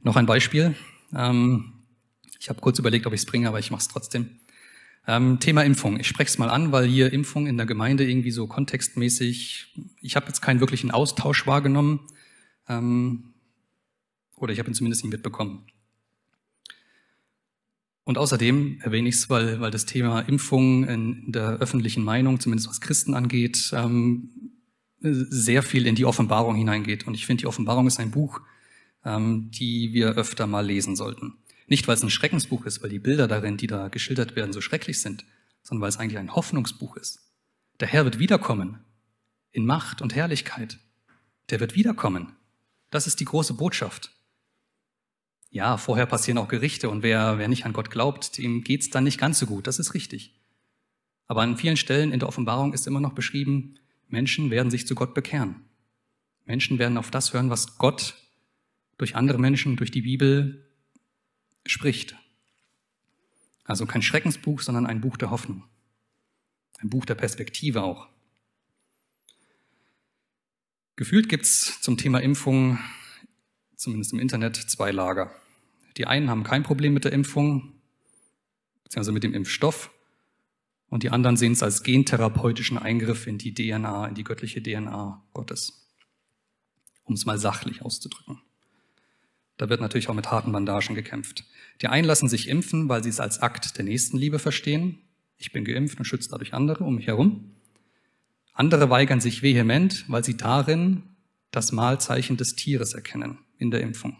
Noch 0.00 0.14
ein 0.14 0.26
Beispiel. 0.26 0.76
Ähm, 1.12 1.72
ich 2.38 2.48
habe 2.48 2.60
kurz 2.60 2.78
überlegt, 2.78 3.06
ob 3.06 3.12
ich 3.12 3.22
es 3.22 3.26
bringe, 3.26 3.48
aber 3.48 3.58
ich 3.58 3.72
mache 3.72 3.80
es 3.80 3.88
trotzdem. 3.88 4.38
Ähm, 5.08 5.40
Thema 5.40 5.62
Impfung. 5.64 5.98
Ich 5.98 6.06
spreche 6.06 6.28
es 6.28 6.38
mal 6.38 6.50
an, 6.50 6.70
weil 6.70 6.86
hier 6.86 7.12
Impfung 7.12 7.46
in 7.46 7.56
der 7.56 7.66
Gemeinde 7.66 8.08
irgendwie 8.08 8.30
so 8.30 8.46
kontextmäßig, 8.46 9.74
ich 10.00 10.16
habe 10.16 10.26
jetzt 10.26 10.42
keinen 10.42 10.60
wirklichen 10.60 10.90
Austausch 10.90 11.46
wahrgenommen. 11.46 12.00
Ähm, 12.68 13.32
oder 14.36 14.52
ich 14.52 14.58
habe 14.58 14.70
ihn 14.70 14.74
zumindest 14.74 15.02
nicht 15.02 15.12
mitbekommen. 15.12 15.66
Und 18.06 18.18
außerdem 18.18 18.82
erwähne 18.82 19.08
ich 19.08 19.16
es, 19.16 19.30
weil, 19.30 19.60
weil 19.60 19.72
das 19.72 19.84
Thema 19.84 20.20
Impfung 20.20 20.84
in 20.84 21.32
der 21.32 21.58
öffentlichen 21.58 22.04
Meinung, 22.04 22.38
zumindest 22.38 22.68
was 22.68 22.80
Christen 22.80 23.14
angeht, 23.14 23.72
ähm, 23.72 24.30
sehr 25.00 25.64
viel 25.64 25.88
in 25.88 25.96
die 25.96 26.04
Offenbarung 26.04 26.54
hineingeht. 26.54 27.08
Und 27.08 27.14
ich 27.14 27.26
finde, 27.26 27.40
die 27.40 27.46
Offenbarung 27.48 27.88
ist 27.88 27.98
ein 27.98 28.12
Buch, 28.12 28.40
ähm, 29.04 29.50
die 29.50 29.92
wir 29.92 30.10
öfter 30.10 30.46
mal 30.46 30.64
lesen 30.64 30.94
sollten. 30.94 31.34
Nicht, 31.66 31.88
weil 31.88 31.96
es 31.96 32.02
ein 32.04 32.10
Schreckensbuch 32.10 32.64
ist, 32.64 32.80
weil 32.80 32.90
die 32.90 33.00
Bilder 33.00 33.26
darin, 33.26 33.56
die 33.56 33.66
da 33.66 33.88
geschildert 33.88 34.36
werden, 34.36 34.52
so 34.52 34.60
schrecklich 34.60 35.00
sind, 35.00 35.24
sondern 35.64 35.82
weil 35.82 35.88
es 35.88 35.96
eigentlich 35.96 36.18
ein 36.18 36.36
Hoffnungsbuch 36.36 36.96
ist. 36.96 37.18
Der 37.80 37.88
Herr 37.88 38.04
wird 38.04 38.20
wiederkommen 38.20 38.78
in 39.50 39.66
Macht 39.66 40.00
und 40.00 40.14
Herrlichkeit. 40.14 40.78
Der 41.50 41.58
wird 41.58 41.74
wiederkommen. 41.74 42.36
Das 42.90 43.08
ist 43.08 43.18
die 43.18 43.24
große 43.24 43.54
Botschaft. 43.54 44.12
Ja, 45.50 45.76
vorher 45.76 46.06
passieren 46.06 46.38
auch 46.38 46.48
Gerichte 46.48 46.90
und 46.90 47.02
wer, 47.02 47.38
wer 47.38 47.48
nicht 47.48 47.64
an 47.64 47.72
Gott 47.72 47.90
glaubt, 47.90 48.36
dem 48.38 48.62
geht's 48.62 48.90
dann 48.90 49.04
nicht 49.04 49.18
ganz 49.18 49.38
so 49.38 49.46
gut. 49.46 49.66
Das 49.66 49.78
ist 49.78 49.94
richtig. 49.94 50.34
Aber 51.28 51.42
an 51.42 51.56
vielen 51.56 51.76
Stellen 51.76 52.12
in 52.12 52.20
der 52.20 52.28
Offenbarung 52.28 52.72
ist 52.72 52.86
immer 52.86 53.00
noch 53.00 53.14
beschrieben, 53.14 53.78
Menschen 54.08 54.50
werden 54.50 54.70
sich 54.70 54.86
zu 54.86 54.94
Gott 54.94 55.14
bekehren. 55.14 55.64
Menschen 56.44 56.78
werden 56.78 56.98
auf 56.98 57.10
das 57.10 57.32
hören, 57.32 57.50
was 57.50 57.78
Gott 57.78 58.14
durch 58.98 59.16
andere 59.16 59.38
Menschen, 59.38 59.76
durch 59.76 59.90
die 59.90 60.02
Bibel 60.02 60.70
spricht. 61.66 62.16
Also 63.64 63.86
kein 63.86 64.02
Schreckensbuch, 64.02 64.60
sondern 64.60 64.86
ein 64.86 65.00
Buch 65.00 65.16
der 65.16 65.30
Hoffnung. 65.30 65.64
Ein 66.78 66.90
Buch 66.90 67.04
der 67.04 67.16
Perspektive 67.16 67.82
auch. 67.82 68.08
Gefühlt 70.94 71.28
gibt 71.28 71.44
es 71.44 71.80
zum 71.80 71.98
Thema 71.98 72.20
Impfung, 72.20 72.78
zumindest 73.76 74.12
im 74.12 74.18
Internet, 74.18 74.56
zwei 74.56 74.90
Lager. 74.90 75.30
Die 75.96 76.06
einen 76.06 76.28
haben 76.28 76.42
kein 76.42 76.62
Problem 76.62 76.94
mit 76.94 77.04
der 77.04 77.12
Impfung, 77.12 77.72
beziehungsweise 78.84 79.12
mit 79.12 79.24
dem 79.24 79.34
Impfstoff, 79.34 79.90
und 80.88 81.02
die 81.02 81.10
anderen 81.10 81.36
sehen 81.36 81.52
es 81.52 81.62
als 81.62 81.82
gentherapeutischen 81.82 82.78
Eingriff 82.78 83.26
in 83.26 83.38
die 83.38 83.52
DNA, 83.52 84.06
in 84.06 84.14
die 84.14 84.24
göttliche 84.24 84.62
DNA 84.62 85.22
Gottes. 85.32 85.90
Um 87.04 87.14
es 87.14 87.26
mal 87.26 87.38
sachlich 87.38 87.82
auszudrücken. 87.82 88.40
Da 89.56 89.68
wird 89.68 89.80
natürlich 89.80 90.08
auch 90.08 90.14
mit 90.14 90.30
harten 90.30 90.52
Bandagen 90.52 90.94
gekämpft. 90.94 91.44
Die 91.80 91.88
einen 91.88 92.06
lassen 92.06 92.28
sich 92.28 92.48
impfen, 92.48 92.88
weil 92.88 93.02
sie 93.02 93.08
es 93.08 93.20
als 93.20 93.40
Akt 93.40 93.78
der 93.78 93.84
Nächstenliebe 93.84 94.38
verstehen. 94.38 94.98
Ich 95.38 95.50
bin 95.50 95.64
geimpft 95.64 95.98
und 95.98 96.04
schütze 96.04 96.30
dadurch 96.30 96.54
andere 96.54 96.84
um 96.84 96.96
mich 96.96 97.06
herum. 97.06 97.52
Andere 98.52 98.88
weigern 98.88 99.20
sich 99.20 99.42
vehement, 99.42 100.04
weil 100.08 100.24
sie 100.24 100.36
darin 100.36 101.02
das 101.50 101.72
Mahlzeichen 101.72 102.36
des 102.36 102.54
Tieres 102.54 102.94
erkennen 102.94 103.38
in 103.58 103.70
der 103.70 103.80
Impfung. 103.80 104.16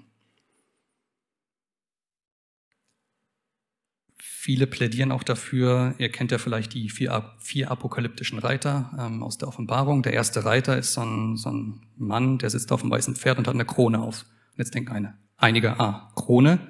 Viele 4.19 4.69
plädieren 4.69 5.11
auch 5.11 5.25
dafür, 5.25 5.97
ihr 5.99 6.09
kennt 6.13 6.31
ja 6.31 6.39
vielleicht 6.39 6.73
die 6.75 6.89
vier, 6.89 7.35
vier 7.41 7.69
apokalyptischen 7.71 8.39
Reiter 8.39 8.93
ähm, 8.97 9.25
aus 9.25 9.39
der 9.39 9.49
Offenbarung. 9.49 10.05
Der 10.05 10.13
erste 10.13 10.45
Reiter 10.45 10.79
ist 10.79 10.93
so 10.93 11.01
ein, 11.01 11.37
so 11.37 11.51
ein 11.51 11.81
Mann, 11.97 12.39
der 12.39 12.51
sitzt 12.51 12.71
auf 12.71 12.83
einem 12.83 12.93
weißen 12.93 13.17
Pferd 13.17 13.39
und 13.39 13.49
hat 13.49 13.55
eine 13.55 13.65
Krone 13.65 14.01
auf. 14.01 14.25
Und 14.53 14.59
jetzt 14.59 14.73
denken 14.73 14.93
eine, 14.93 15.19
einige, 15.37 15.81
ah, 15.81 16.13
Krone. 16.15 16.61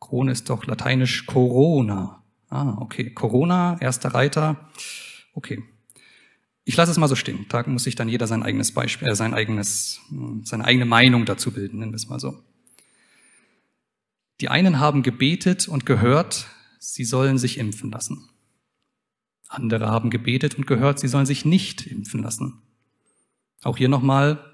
Krone 0.00 0.32
ist 0.32 0.50
doch 0.50 0.66
lateinisch 0.66 1.26
Corona. 1.26 2.24
Ah, 2.48 2.76
okay. 2.80 3.10
Corona, 3.10 3.80
erster 3.80 4.14
Reiter. 4.14 4.68
Okay. 5.34 5.62
Ich 6.68 6.76
lasse 6.76 6.92
es 6.92 6.98
mal 6.98 7.08
so 7.08 7.16
stehen. 7.16 7.46
Da 7.48 7.66
muss 7.66 7.84
sich 7.84 7.94
dann 7.94 8.10
jeder 8.10 8.26
sein 8.26 8.42
eigenes 8.42 8.72
Beispiel, 8.72 9.08
äh, 9.08 9.16
sein 9.16 9.32
eigenes, 9.32 10.02
hm, 10.10 10.44
seine 10.44 10.66
eigene 10.66 10.84
Meinung 10.84 11.24
dazu 11.24 11.50
bilden, 11.50 11.78
nennen 11.78 11.92
wir 11.92 11.96
es 11.96 12.10
mal 12.10 12.20
so. 12.20 12.42
Die 14.42 14.50
einen 14.50 14.78
haben 14.78 15.02
gebetet 15.02 15.66
und 15.66 15.86
gehört, 15.86 16.46
sie 16.78 17.04
sollen 17.04 17.38
sich 17.38 17.56
impfen 17.56 17.90
lassen. 17.90 18.28
Andere 19.48 19.86
haben 19.86 20.10
gebetet 20.10 20.56
und 20.56 20.66
gehört, 20.66 20.98
sie 20.98 21.08
sollen 21.08 21.24
sich 21.24 21.46
nicht 21.46 21.86
impfen 21.86 22.22
lassen. 22.22 22.60
Auch 23.62 23.78
hier 23.78 23.88
nochmal 23.88 24.44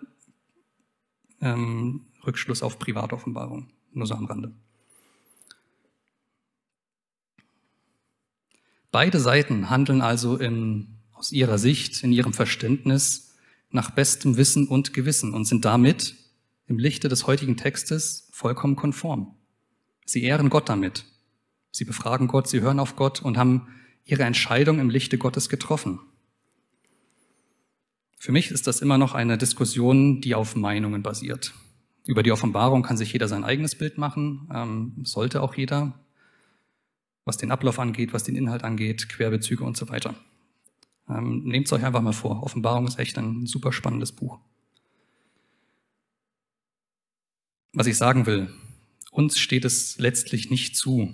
ähm, 1.41 2.07
Rückschluss 2.25 2.63
auf 2.63 2.79
Privatoffenbarung. 2.79 3.73
Nur 3.93 4.07
so 4.07 4.15
am 4.15 4.27
Rande. 4.27 4.55
Beide 8.93 9.19
Seiten 9.19 9.69
handeln 9.69 10.01
also 10.01 10.37
in, 10.37 10.94
aus 11.25 11.33
ihrer 11.33 11.57
Sicht, 11.57 12.05
in 12.05 12.13
ihrem 12.13 12.35
Verständnis 12.35 13.35
nach 13.71 13.93
bestem 13.93 14.37
Wissen 14.37 14.69
und 14.69 14.93
Gewissen 14.93 15.33
und 15.33 15.47
sind 15.47 15.65
damit 15.65 16.17
im 16.67 16.79
Lichte 16.79 17.09
des 17.09 17.27
heutigen 17.27 17.57
Textes 17.57 18.29
vollkommen 18.31 18.77
konform. 18.77 19.35
Sie 20.05 20.23
ehren 20.23 20.51
Gott 20.51 20.69
damit. 20.69 21.07
Sie 21.71 21.87
befragen 21.87 22.27
Gott, 22.27 22.47
sie 22.47 22.61
hören 22.61 22.79
auf 22.79 22.95
Gott 22.95 23.23
und 23.23 23.39
haben 23.39 23.69
ihre 24.05 24.25
Entscheidung 24.25 24.79
im 24.81 24.91
Lichte 24.91 25.17
Gottes 25.17 25.49
getroffen. 25.49 25.99
Für 28.19 28.33
mich 28.33 28.51
ist 28.51 28.67
das 28.67 28.83
immer 28.83 28.99
noch 28.99 29.15
eine 29.15 29.39
Diskussion, 29.39 30.21
die 30.21 30.35
auf 30.35 30.57
Meinungen 30.57 31.03
basiert. 31.03 31.55
Über 32.05 32.23
die 32.23 32.33
Offenbarung 32.33 32.83
kann 32.83 32.99
sich 32.99 33.15
jeder 33.15 33.29
sein 33.29 33.45
eigenes 33.45 33.77
Bild 33.77 33.97
machen, 33.97 34.47
ähm, 34.53 34.93
sollte 35.05 35.41
auch 35.41 35.55
jeder, 35.55 35.99
was 37.25 37.39
den 37.39 37.51
Ablauf 37.51 37.79
angeht, 37.79 38.13
was 38.13 38.25
den 38.25 38.37
Inhalt 38.37 38.63
angeht, 38.63 39.09
Querbezüge 39.09 39.65
und 39.65 39.79
so 39.79 39.89
weiter. 39.89 40.15
Ähm, 41.09 41.45
Nehmt 41.45 41.67
es 41.67 41.73
euch 41.73 41.85
einfach 41.85 42.03
mal 42.03 42.13
vor. 42.13 42.43
Offenbarung 42.43 42.87
ist 42.87 42.99
echt 42.99 43.19
ein 43.19 43.47
super 43.47 43.73
spannendes 43.73 44.13
Buch. 44.13 44.39
Was 47.73 47.87
ich 47.87 47.97
sagen 47.97 48.27
will, 48.27 48.53
uns 49.11 49.39
steht 49.39 49.65
es 49.65 49.99
letztlich 49.99 50.51
nicht 50.51 50.77
zu, 50.77 51.13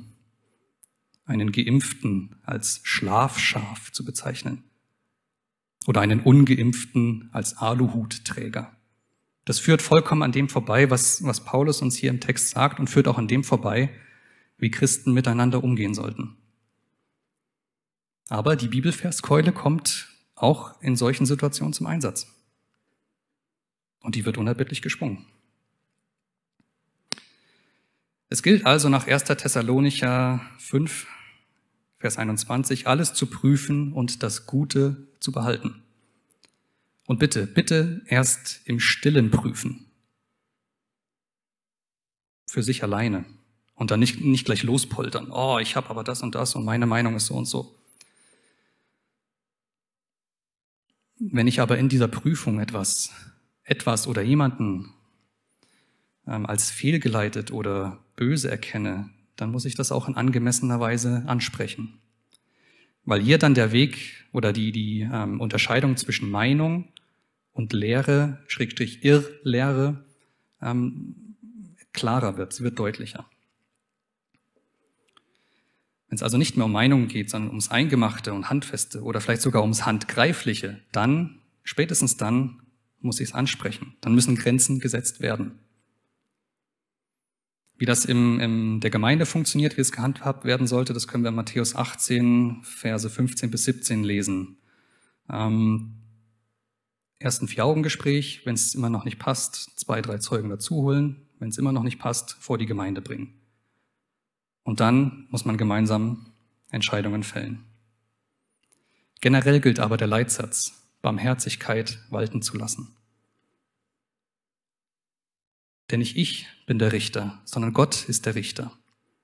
einen 1.24 1.52
Geimpften 1.52 2.36
als 2.42 2.80
Schlafschaf 2.82 3.92
zu 3.92 4.04
bezeichnen 4.04 4.64
oder 5.86 6.00
einen 6.00 6.20
Ungeimpften 6.20 7.30
als 7.32 7.56
Aluhutträger. 7.56 8.76
Das 9.44 9.58
führt 9.58 9.80
vollkommen 9.80 10.22
an 10.22 10.32
dem 10.32 10.48
vorbei, 10.48 10.90
was, 10.90 11.24
was 11.24 11.44
Paulus 11.44 11.82
uns 11.82 11.96
hier 11.96 12.10
im 12.10 12.20
Text 12.20 12.50
sagt 12.50 12.78
und 12.78 12.90
führt 12.90 13.08
auch 13.08 13.18
an 13.18 13.28
dem 13.28 13.42
vorbei, 13.42 13.90
wie 14.58 14.70
Christen 14.70 15.12
miteinander 15.12 15.64
umgehen 15.64 15.94
sollten. 15.94 16.36
Aber 18.30 18.54
die 18.54 18.68
Bibelverskeule 18.68 19.52
kommt 19.52 20.08
auch 20.36 20.80
in 20.80 20.94
solchen 20.94 21.26
Situationen 21.26 21.72
zum 21.72 21.86
Einsatz. 21.86 22.28
Und 23.98 24.14
die 24.14 24.24
wird 24.24 24.38
unerbittlich 24.38 24.82
gesprungen. 24.82 25.26
Es 28.28 28.44
gilt 28.44 28.64
also 28.64 28.88
nach 28.88 29.08
1. 29.08 29.24
Thessalonicher 29.24 30.40
5, 30.58 31.08
Vers 31.98 32.18
21, 32.18 32.86
alles 32.86 33.14
zu 33.14 33.26
prüfen 33.26 33.92
und 33.92 34.22
das 34.22 34.46
Gute 34.46 35.08
zu 35.18 35.32
behalten. 35.32 35.82
Und 37.08 37.18
bitte, 37.18 37.48
bitte 37.48 38.02
erst 38.06 38.60
im 38.64 38.78
Stillen 38.78 39.32
prüfen. 39.32 39.90
Für 42.46 42.62
sich 42.62 42.84
alleine. 42.84 43.24
Und 43.74 43.90
dann 43.90 43.98
nicht, 43.98 44.20
nicht 44.20 44.44
gleich 44.44 44.62
lospoltern. 44.62 45.32
Oh, 45.32 45.58
ich 45.58 45.74
habe 45.74 45.90
aber 45.90 46.04
das 46.04 46.22
und 46.22 46.36
das 46.36 46.54
und 46.54 46.64
meine 46.64 46.86
Meinung 46.86 47.16
ist 47.16 47.26
so 47.26 47.34
und 47.34 47.46
so. 47.46 47.79
Wenn 51.22 51.46
ich 51.46 51.60
aber 51.60 51.76
in 51.76 51.90
dieser 51.90 52.08
Prüfung 52.08 52.60
etwas, 52.60 53.10
etwas 53.62 54.06
oder 54.06 54.22
jemanden 54.22 54.94
ähm, 56.26 56.46
als 56.46 56.70
fehlgeleitet 56.70 57.52
oder 57.52 57.98
böse 58.16 58.50
erkenne, 58.50 59.10
dann 59.36 59.50
muss 59.50 59.66
ich 59.66 59.74
das 59.74 59.92
auch 59.92 60.08
in 60.08 60.16
angemessener 60.16 60.80
Weise 60.80 61.24
ansprechen. 61.26 61.98
Weil 63.04 63.20
hier 63.20 63.36
dann 63.36 63.52
der 63.52 63.70
Weg 63.70 64.26
oder 64.32 64.54
die, 64.54 64.72
die 64.72 65.00
ähm, 65.12 65.40
Unterscheidung 65.40 65.98
zwischen 65.98 66.30
Meinung 66.30 66.88
und 67.52 67.74
Lehre, 67.74 68.38
Schrägstrich 68.46 69.04
Irrlehre, 69.04 70.02
ähm, 70.62 71.36
klarer 71.92 72.38
wird, 72.38 72.54
sie 72.54 72.64
wird 72.64 72.78
deutlicher. 72.78 73.26
Wenn 76.10 76.16
es 76.16 76.24
also 76.24 76.38
nicht 76.38 76.56
mehr 76.56 76.66
um 76.66 76.72
Meinungen 76.72 77.06
geht, 77.06 77.30
sondern 77.30 77.50
ums 77.50 77.70
Eingemachte 77.70 78.34
und 78.34 78.50
Handfeste 78.50 79.02
oder 79.02 79.20
vielleicht 79.20 79.42
sogar 79.42 79.62
ums 79.62 79.86
Handgreifliche, 79.86 80.80
dann, 80.90 81.38
spätestens 81.62 82.16
dann, 82.16 82.62
muss 82.98 83.20
ich 83.20 83.28
es 83.28 83.34
ansprechen. 83.34 83.94
Dann 84.00 84.16
müssen 84.16 84.34
Grenzen 84.34 84.80
gesetzt 84.80 85.20
werden. 85.20 85.60
Wie 87.78 87.86
das 87.86 88.04
in 88.04 88.40
im, 88.40 88.80
der 88.80 88.90
Gemeinde 88.90 89.24
funktioniert, 89.24 89.76
wie 89.76 89.82
es 89.82 89.92
gehandhabt 89.92 90.44
werden 90.44 90.66
sollte, 90.66 90.92
das 90.92 91.06
können 91.06 91.22
wir 91.22 91.28
in 91.28 91.36
Matthäus 91.36 91.76
18, 91.76 92.62
Verse 92.64 93.08
15 93.08 93.52
bis 93.52 93.64
17 93.64 94.02
lesen. 94.02 94.58
Ähm, 95.30 95.94
erst 97.20 97.40
ein 97.40 97.48
Vier-Augen-Gespräch, 97.48 98.42
wenn 98.44 98.54
es 98.54 98.74
immer 98.74 98.90
noch 98.90 99.04
nicht 99.04 99.20
passt, 99.20 99.78
zwei, 99.78 100.02
drei 100.02 100.18
Zeugen 100.18 100.50
dazuholen, 100.50 101.28
wenn 101.38 101.50
es 101.50 101.56
immer 101.56 101.72
noch 101.72 101.84
nicht 101.84 102.00
passt, 102.00 102.32
vor 102.32 102.58
die 102.58 102.66
Gemeinde 102.66 103.00
bringen. 103.00 103.39
Und 104.70 104.78
dann 104.78 105.26
muss 105.30 105.44
man 105.44 105.56
gemeinsam 105.56 106.26
Entscheidungen 106.70 107.24
fällen. 107.24 107.64
Generell 109.20 109.60
gilt 109.60 109.80
aber 109.80 109.96
der 109.96 110.06
Leitsatz, 110.06 110.88
Barmherzigkeit 111.02 111.98
walten 112.08 112.40
zu 112.40 112.56
lassen. 112.56 112.94
Denn 115.90 115.98
nicht 115.98 116.16
ich 116.16 116.46
bin 116.66 116.78
der 116.78 116.92
Richter, 116.92 117.42
sondern 117.44 117.72
Gott 117.72 118.08
ist 118.08 118.26
der 118.26 118.36
Richter. 118.36 118.70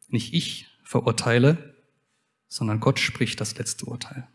Nicht 0.09 0.35
ich 0.35 0.67
verurteile, 0.83 1.77
sondern 2.49 2.81
Gott 2.81 2.99
spricht 2.99 3.41
das 3.41 3.57
letzte 3.57 3.87
Urteil. 3.87 4.27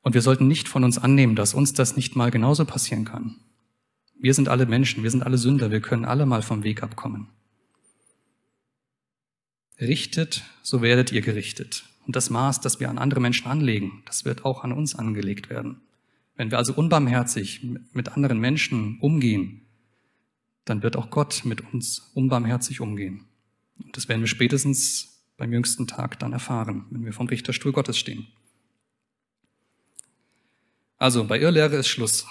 Und 0.00 0.14
wir 0.14 0.22
sollten 0.22 0.48
nicht 0.48 0.66
von 0.66 0.82
uns 0.82 0.96
annehmen, 0.96 1.36
dass 1.36 1.52
uns 1.52 1.74
das 1.74 1.94
nicht 1.94 2.16
mal 2.16 2.30
genauso 2.30 2.64
passieren 2.64 3.04
kann. 3.04 3.38
Wir 4.18 4.32
sind 4.32 4.48
alle 4.48 4.64
Menschen, 4.64 5.02
wir 5.02 5.10
sind 5.10 5.24
alle 5.24 5.36
Sünder, 5.36 5.70
wir 5.70 5.82
können 5.82 6.06
alle 6.06 6.24
mal 6.24 6.40
vom 6.40 6.62
Weg 6.62 6.82
abkommen. 6.82 7.28
Richtet, 9.80 10.44
so 10.62 10.82
werdet 10.82 11.10
ihr 11.10 11.22
gerichtet. 11.22 11.84
Und 12.06 12.16
das 12.16 12.28
Maß, 12.28 12.60
das 12.60 12.80
wir 12.80 12.90
an 12.90 12.98
andere 12.98 13.20
Menschen 13.20 13.46
anlegen, 13.46 14.02
das 14.04 14.24
wird 14.24 14.44
auch 14.44 14.62
an 14.62 14.72
uns 14.72 14.94
angelegt 14.94 15.48
werden. 15.48 15.80
Wenn 16.36 16.50
wir 16.50 16.58
also 16.58 16.74
unbarmherzig 16.74 17.62
mit 17.92 18.10
anderen 18.10 18.38
Menschen 18.38 18.98
umgehen, 19.00 19.62
dann 20.64 20.82
wird 20.82 20.96
auch 20.96 21.10
Gott 21.10 21.42
mit 21.44 21.72
uns 21.72 22.10
unbarmherzig 22.14 22.80
umgehen. 22.80 23.26
Und 23.82 23.96
das 23.96 24.08
werden 24.08 24.20
wir 24.20 24.28
spätestens 24.28 25.22
beim 25.36 25.52
jüngsten 25.52 25.86
Tag 25.86 26.18
dann 26.18 26.32
erfahren, 26.32 26.84
wenn 26.90 27.04
wir 27.04 27.12
vom 27.12 27.28
Richterstuhl 27.28 27.72
Gottes 27.72 27.96
stehen. 27.96 28.26
Also 30.98 31.24
bei 31.24 31.40
Irrlehre 31.40 31.76
ist 31.76 31.88
Schluss. 31.88 32.26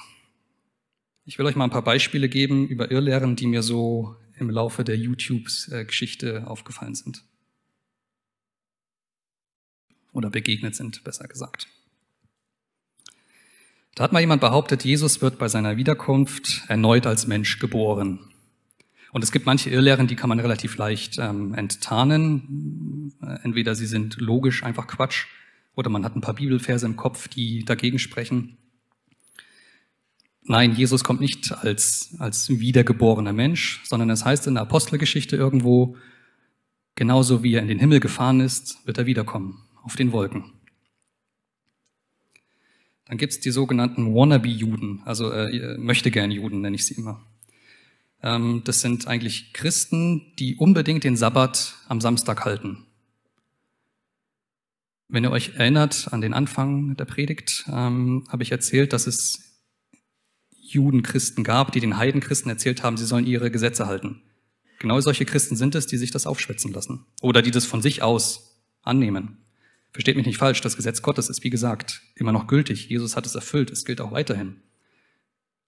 Ich 1.26 1.40
will 1.40 1.46
euch 1.48 1.56
mal 1.56 1.64
ein 1.64 1.72
paar 1.72 1.84
Beispiele 1.84 2.30
geben 2.30 2.68
über 2.68 2.92
Irrlehren, 2.92 3.36
die 3.36 3.48
mir 3.48 3.64
so 3.64 4.16
im 4.38 4.50
Laufe 4.50 4.84
der 4.84 4.98
YouTube-Geschichte 4.98 6.48
aufgefallen 6.48 6.96
sind 6.96 7.24
oder 10.20 10.30
begegnet 10.30 10.76
sind, 10.76 11.04
besser 11.04 11.28
gesagt. 11.28 11.68
Da 13.96 14.04
hat 14.04 14.14
mal 14.14 14.20
jemand 14.20 14.42
behauptet, 14.42 14.84
Jesus 14.86 15.22
wird 15.22 15.40
bei 15.40 15.48
seiner 15.48 15.78
Wiederkunft 15.78 16.64
erneut 16.68 17.08
als 17.08 17.26
Mensch 17.26 17.58
geboren. 17.60 18.20
Und 19.12 19.24
es 19.24 19.32
gibt 19.32 19.46
manche 19.46 19.70
Irrlehren, 19.70 20.08
die 20.08 20.16
kann 20.16 20.30
man 20.30 20.40
relativ 20.40 20.78
leicht 20.78 21.18
ähm, 21.18 21.54
enttarnen. 21.54 23.14
Entweder 23.44 23.74
sie 23.76 23.88
sind 23.88 24.20
logisch 24.20 24.64
einfach 24.64 24.88
Quatsch 24.88 25.26
oder 25.74 25.90
man 25.90 26.04
hat 26.06 26.16
ein 26.16 26.22
paar 26.22 26.36
Bibelverse 26.36 26.86
im 26.86 26.98
Kopf, 26.98 27.28
die 27.28 27.66
dagegen 27.66 27.98
sprechen. 27.98 28.58
Nein, 30.44 30.76
Jesus 30.76 31.04
kommt 31.04 31.22
nicht 31.22 31.52
als, 31.52 32.16
als 32.20 32.50
wiedergeborener 32.50 33.34
Mensch, 33.34 33.82
sondern 33.86 34.10
es 34.10 34.26
heißt 34.26 34.48
in 34.48 34.56
der 34.56 34.64
Apostelgeschichte 34.64 35.36
irgendwo, 35.36 35.96
genauso 36.96 37.44
wie 37.44 37.54
er 37.54 37.62
in 37.62 37.68
den 37.68 37.80
Himmel 37.80 38.00
gefahren 38.00 38.42
ist, 38.42 38.86
wird 38.86 38.98
er 38.98 39.06
wiederkommen 39.06 39.69
auf 39.84 39.96
den 39.96 40.12
Wolken. 40.12 40.54
Dann 43.06 43.18
gibt 43.18 43.34
es 43.34 43.39
die 43.39 43.52
sogenannten 43.52 44.13
Wannabe-Juden, 44.13 45.02
also 45.06 45.32
äh, 45.32 45.78
möchte 45.78 46.12
gern 46.12 46.30
Juden 46.30 46.62
nenne 46.62 46.76
ich 46.76 46.86
sie 46.86 46.94
immer. 46.94 47.26
Ähm, 48.22 48.62
das 48.65 48.82
sind 48.82 49.08
eigentlich 49.08 49.54
Christen, 49.54 50.34
die 50.38 50.56
unbedingt 50.56 51.04
den 51.04 51.18
Sabbat 51.18 51.76
am 51.88 52.02
Samstag 52.02 52.46
halten. 52.46 52.86
Wenn 55.08 55.24
ihr 55.24 55.32
euch 55.32 55.56
erinnert 55.56 56.10
an 56.13 56.22
den 56.22 56.36
Anfang 56.36 56.96
der 56.96 57.06
Predigt, 57.06 57.65
ähm, 57.68 58.28
habe 58.30 58.44
ich 58.44 58.52
erzählt, 58.52 58.94
dass 58.94 59.08
es 59.08 59.60
Judenchristen 60.52 61.44
gab, 61.44 61.72
die 61.72 61.80
den 61.80 61.98
Heidenchristen 61.98 62.52
erzählt 62.52 62.84
haben, 62.84 62.96
sie 62.96 63.08
sollen 63.08 63.26
ihre 63.26 63.50
Gesetze 63.50 63.88
halten. 63.88 64.22
Genau 64.78 65.02
solche 65.02 65.26
Christen 65.26 65.56
sind 65.56 65.74
es, 65.74 65.88
die 65.88 65.98
sich 65.98 66.12
das 66.12 66.28
aufschwätzen 66.28 66.72
lassen 66.74 67.06
oder 67.22 67.42
die 67.42 67.52
das 67.52 67.65
von 67.65 67.82
sich 67.82 68.04
aus 68.04 68.62
annehmen. 68.84 69.38
Versteht 69.91 70.15
mich 70.15 70.25
nicht 70.25 70.38
falsch, 70.38 70.62
das 70.62 70.75
Gesetz 70.75 71.02
Gottes 71.02 71.30
ist, 71.30 71.43
wie 71.43 71.49
gesagt, 71.49 72.02
immer 72.15 72.32
noch 72.32 72.47
gültig. 72.47 72.89
Jesus 72.89 73.15
hat 73.15 73.25
es 73.25 73.36
erfüllt, 73.36 73.71
es 73.71 73.86
gilt 73.86 74.02
auch 74.02 74.12
weiterhin. 74.12 74.62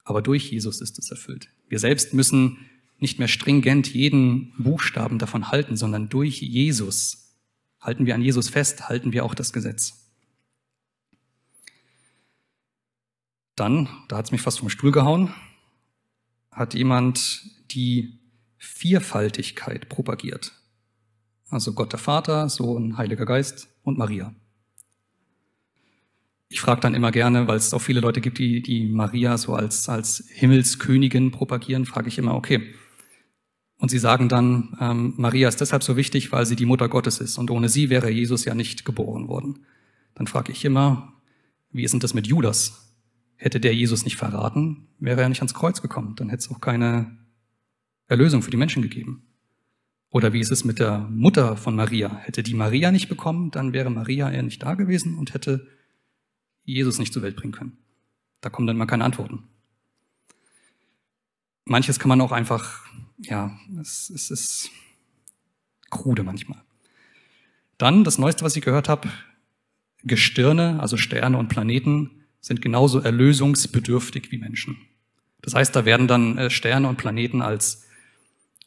Aber 0.03 0.21
durch 0.21 0.51
Jesus 0.51 0.81
ist 0.81 0.99
es 0.99 1.09
erfüllt. 1.09 1.49
Wir 1.69 1.79
selbst 1.79 2.13
müssen 2.13 2.57
nicht 2.99 3.17
mehr 3.17 3.27
stringent 3.27 3.91
jeden 3.93 4.53
Buchstaben 4.57 5.17
davon 5.17 5.49
halten, 5.49 5.75
sondern 5.75 6.09
durch 6.09 6.41
Jesus 6.41 7.35
halten 7.79 8.05
wir 8.05 8.13
an 8.13 8.21
Jesus 8.21 8.49
fest, 8.49 8.89
halten 8.89 9.11
wir 9.11 9.25
auch 9.25 9.33
das 9.33 9.53
Gesetz. 9.53 10.07
Dann, 13.55 13.89
da 14.07 14.17
hat 14.17 14.25
es 14.25 14.31
mich 14.31 14.41
fast 14.41 14.59
vom 14.59 14.69
Stuhl 14.69 14.91
gehauen, 14.91 15.33
hat 16.51 16.75
jemand 16.75 17.43
die 17.71 18.19
Vierfaltigkeit 18.57 19.89
propagiert. 19.89 20.53
Also 21.49 21.73
Gott 21.73 21.91
der 21.91 21.99
Vater, 21.99 22.49
Sohn, 22.49 22.97
Heiliger 22.97 23.25
Geist 23.25 23.67
und 23.83 23.97
Maria. 23.97 24.33
Ich 26.49 26.59
frage 26.59 26.81
dann 26.81 26.93
immer 26.93 27.11
gerne, 27.11 27.47
weil 27.47 27.55
es 27.55 27.73
auch 27.73 27.81
viele 27.81 28.01
Leute 28.01 28.19
gibt, 28.19 28.37
die, 28.37 28.61
die 28.61 28.85
Maria 28.85 29.37
so 29.37 29.53
als, 29.53 29.87
als 29.87 30.25
Himmelskönigin 30.29 31.31
propagieren, 31.31 31.85
frage 31.85 32.09
ich 32.09 32.17
immer, 32.17 32.35
okay. 32.35 32.73
Und 33.77 33.89
sie 33.89 33.99
sagen 33.99 34.27
dann, 34.27 34.77
ähm, 34.79 35.13
Maria 35.17 35.47
ist 35.47 35.61
deshalb 35.61 35.81
so 35.81 35.95
wichtig, 35.95 36.31
weil 36.31 36.45
sie 36.45 36.55
die 36.55 36.65
Mutter 36.65 36.89
Gottes 36.89 37.19
ist 37.19 37.37
und 37.37 37.49
ohne 37.49 37.69
sie 37.69 37.89
wäre 37.89 38.09
Jesus 38.09 38.45
ja 38.45 38.53
nicht 38.53 38.83
geboren 38.83 39.27
worden. 39.27 39.65
Dann 40.13 40.27
frage 40.27 40.51
ich 40.51 40.65
immer, 40.65 41.13
wie 41.71 41.83
ist 41.83 41.91
denn 41.91 41.99
das 41.99 42.13
mit 42.13 42.27
Judas? 42.27 42.93
Hätte 43.37 43.59
der 43.59 43.73
Jesus 43.73 44.03
nicht 44.03 44.17
verraten, 44.17 44.87
wäre 44.99 45.21
er 45.21 45.29
nicht 45.29 45.39
ans 45.39 45.53
Kreuz 45.53 45.81
gekommen. 45.81 46.15
Dann 46.17 46.29
hätte 46.29 46.41
es 46.41 46.51
auch 46.51 46.61
keine 46.61 47.17
Erlösung 48.07 48.43
für 48.43 48.51
die 48.51 48.57
Menschen 48.57 48.81
gegeben. 48.81 49.23
Oder 50.11 50.33
wie 50.33 50.41
ist 50.41 50.51
es 50.51 50.65
mit 50.65 50.79
der 50.79 50.99
Mutter 50.99 51.55
von 51.55 51.75
Maria? 51.75 52.17
Hätte 52.17 52.43
die 52.43 52.53
Maria 52.53 52.91
nicht 52.91 53.07
bekommen, 53.07 53.49
dann 53.49 53.71
wäre 53.71 53.89
Maria 53.89 54.29
eher 54.29 54.43
nicht 54.43 54.61
da 54.61 54.75
gewesen 54.75 55.17
und 55.17 55.33
hätte 55.33 55.67
Jesus 56.65 56.99
nicht 56.99 57.13
zur 57.13 57.23
Welt 57.23 57.37
bringen 57.37 57.53
können. 57.53 57.77
Da 58.41 58.49
kommen 58.49 58.67
dann 58.67 58.77
mal 58.77 58.85
keine 58.87 59.05
Antworten. 59.05 59.43
Manches 61.63 61.97
kann 61.97 62.09
man 62.09 62.19
auch 62.19 62.33
einfach, 62.33 62.85
ja, 63.19 63.57
es, 63.79 64.09
es 64.09 64.31
ist 64.31 64.71
krude 65.89 66.23
manchmal. 66.23 66.61
Dann 67.77 68.03
das 68.03 68.17
Neueste, 68.17 68.43
was 68.43 68.55
ich 68.57 68.63
gehört 68.63 68.89
habe, 68.89 69.09
Gestirne, 70.03 70.79
also 70.81 70.97
Sterne 70.97 71.37
und 71.37 71.47
Planeten, 71.47 72.25
sind 72.41 72.61
genauso 72.61 72.99
erlösungsbedürftig 72.99 74.31
wie 74.31 74.39
Menschen. 74.39 74.77
Das 75.41 75.53
heißt, 75.53 75.75
da 75.75 75.85
werden 75.85 76.07
dann 76.07 76.37
äh, 76.37 76.49
Sterne 76.49 76.89
und 76.89 76.97
Planeten 76.97 77.41
als 77.41 77.87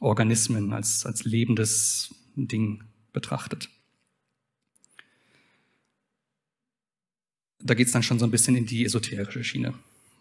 Organismen, 0.00 0.72
als, 0.72 1.07
als 1.07 1.24
lebendes 1.24 2.14
Ding 2.37 2.85
betrachtet. 3.12 3.68
Da 7.61 7.74
geht 7.74 7.87
es 7.87 7.92
dann 7.92 8.02
schon 8.02 8.18
so 8.18 8.26
ein 8.26 8.30
bisschen 8.30 8.57
in 8.57 8.66
die 8.66 8.85
esoterische 8.85 9.42
Schiene. 9.42 9.74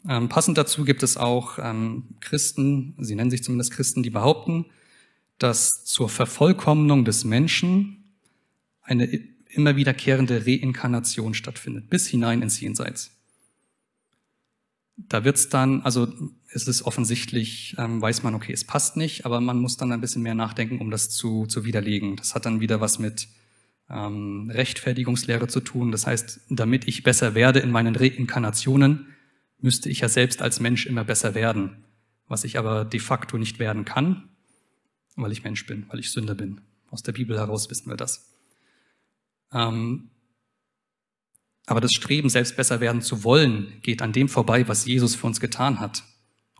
Ähm, 0.07 0.29
passend 0.29 0.57
dazu 0.57 0.86
gibt 0.86 1.03
es 1.03 1.17
auch 1.17 1.59
ähm, 1.59 2.15
Christen, 2.19 2.95
sie 2.99 3.15
nennen 3.15 3.31
sich 3.31 3.43
zumindest 3.43 3.71
Christen, 3.71 4.03
die 4.03 4.09
behaupten, 4.09 4.65
dass 5.39 5.83
zur 5.86 6.09
Vervollkommnung 6.09 7.05
des 7.05 7.23
Menschen 7.23 8.03
eine 8.81 9.05
immer 9.49 9.75
wiederkehrende 9.75 10.45
Reinkarnation 10.45 11.33
stattfindet, 11.33 11.89
bis 11.89 12.07
hinein 12.07 12.41
ins 12.41 12.59
Jenseits. 12.59 13.12
Da 14.95 15.23
wird's 15.23 15.49
dann, 15.49 15.82
also 15.82 16.08
ist 16.49 16.67
es 16.67 16.86
offensichtlich, 16.86 17.75
ähm, 17.79 18.01
weiß 18.01 18.23
man, 18.23 18.36
okay, 18.36 18.53
es 18.53 18.63
passt 18.63 18.95
nicht, 18.95 19.25
aber 19.25 19.41
man 19.41 19.58
muss 19.60 19.77
dann 19.77 19.91
ein 19.91 20.01
bisschen 20.01 20.21
mehr 20.21 20.36
nachdenken, 20.36 20.79
um 20.79 20.91
das 20.91 21.10
zu, 21.10 21.45
zu 21.47 21.65
widerlegen. 21.65 22.15
Das 22.15 22.36
hat 22.36 22.45
dann 22.45 22.60
wieder 22.60 22.79
was 22.79 22.99
mit 22.99 23.27
ähm, 23.89 24.51
Rechtfertigungslehre 24.53 25.47
zu 25.47 25.62
tun. 25.62 25.91
Das 25.91 26.06
heißt, 26.06 26.41
damit 26.49 26.88
ich 26.88 27.03
besser 27.03 27.34
werde 27.36 27.60
in 27.60 27.71
meinen 27.71 27.95
Reinkarnationen, 27.95 29.08
müsste 29.60 29.89
ich 29.89 30.01
ja 30.01 30.10
selbst 30.10 30.41
als 30.41 30.60
Mensch 30.60 30.86
immer 30.86 31.03
besser 31.03 31.36
werden, 31.36 31.84
was 32.27 32.43
ich 32.43 32.58
aber 32.60 32.86
de 32.86 32.99
facto 32.99 33.38
nicht 33.38 33.60
werden 33.60 33.86
kann, 33.86 34.29
weil 35.15 35.32
ich 35.32 35.43
Mensch 35.43 35.65
bin, 35.65 35.86
weil 35.89 35.99
ich 35.99 36.12
Sünder 36.12 36.36
bin. 36.36 36.62
Aus 36.89 37.01
der 37.01 37.13
Bibel 37.13 37.38
heraus 37.38 37.69
wissen 37.69 37.89
wir 37.89 37.97
das. 37.97 38.29
Ähm, 39.51 40.10
aber 41.65 41.82
das 41.82 41.91
Streben, 41.91 42.30
selbst 42.30 42.58
besser 42.58 42.82
werden 42.82 43.02
zu 43.02 43.23
wollen, 43.23 43.82
geht 43.82 44.02
an 44.02 44.12
dem 44.12 44.28
vorbei, 44.28 44.67
was 44.67 44.86
Jesus 44.86 45.15
für 45.15 45.28
uns 45.28 45.39
getan 45.39 45.80
hat 45.80 46.04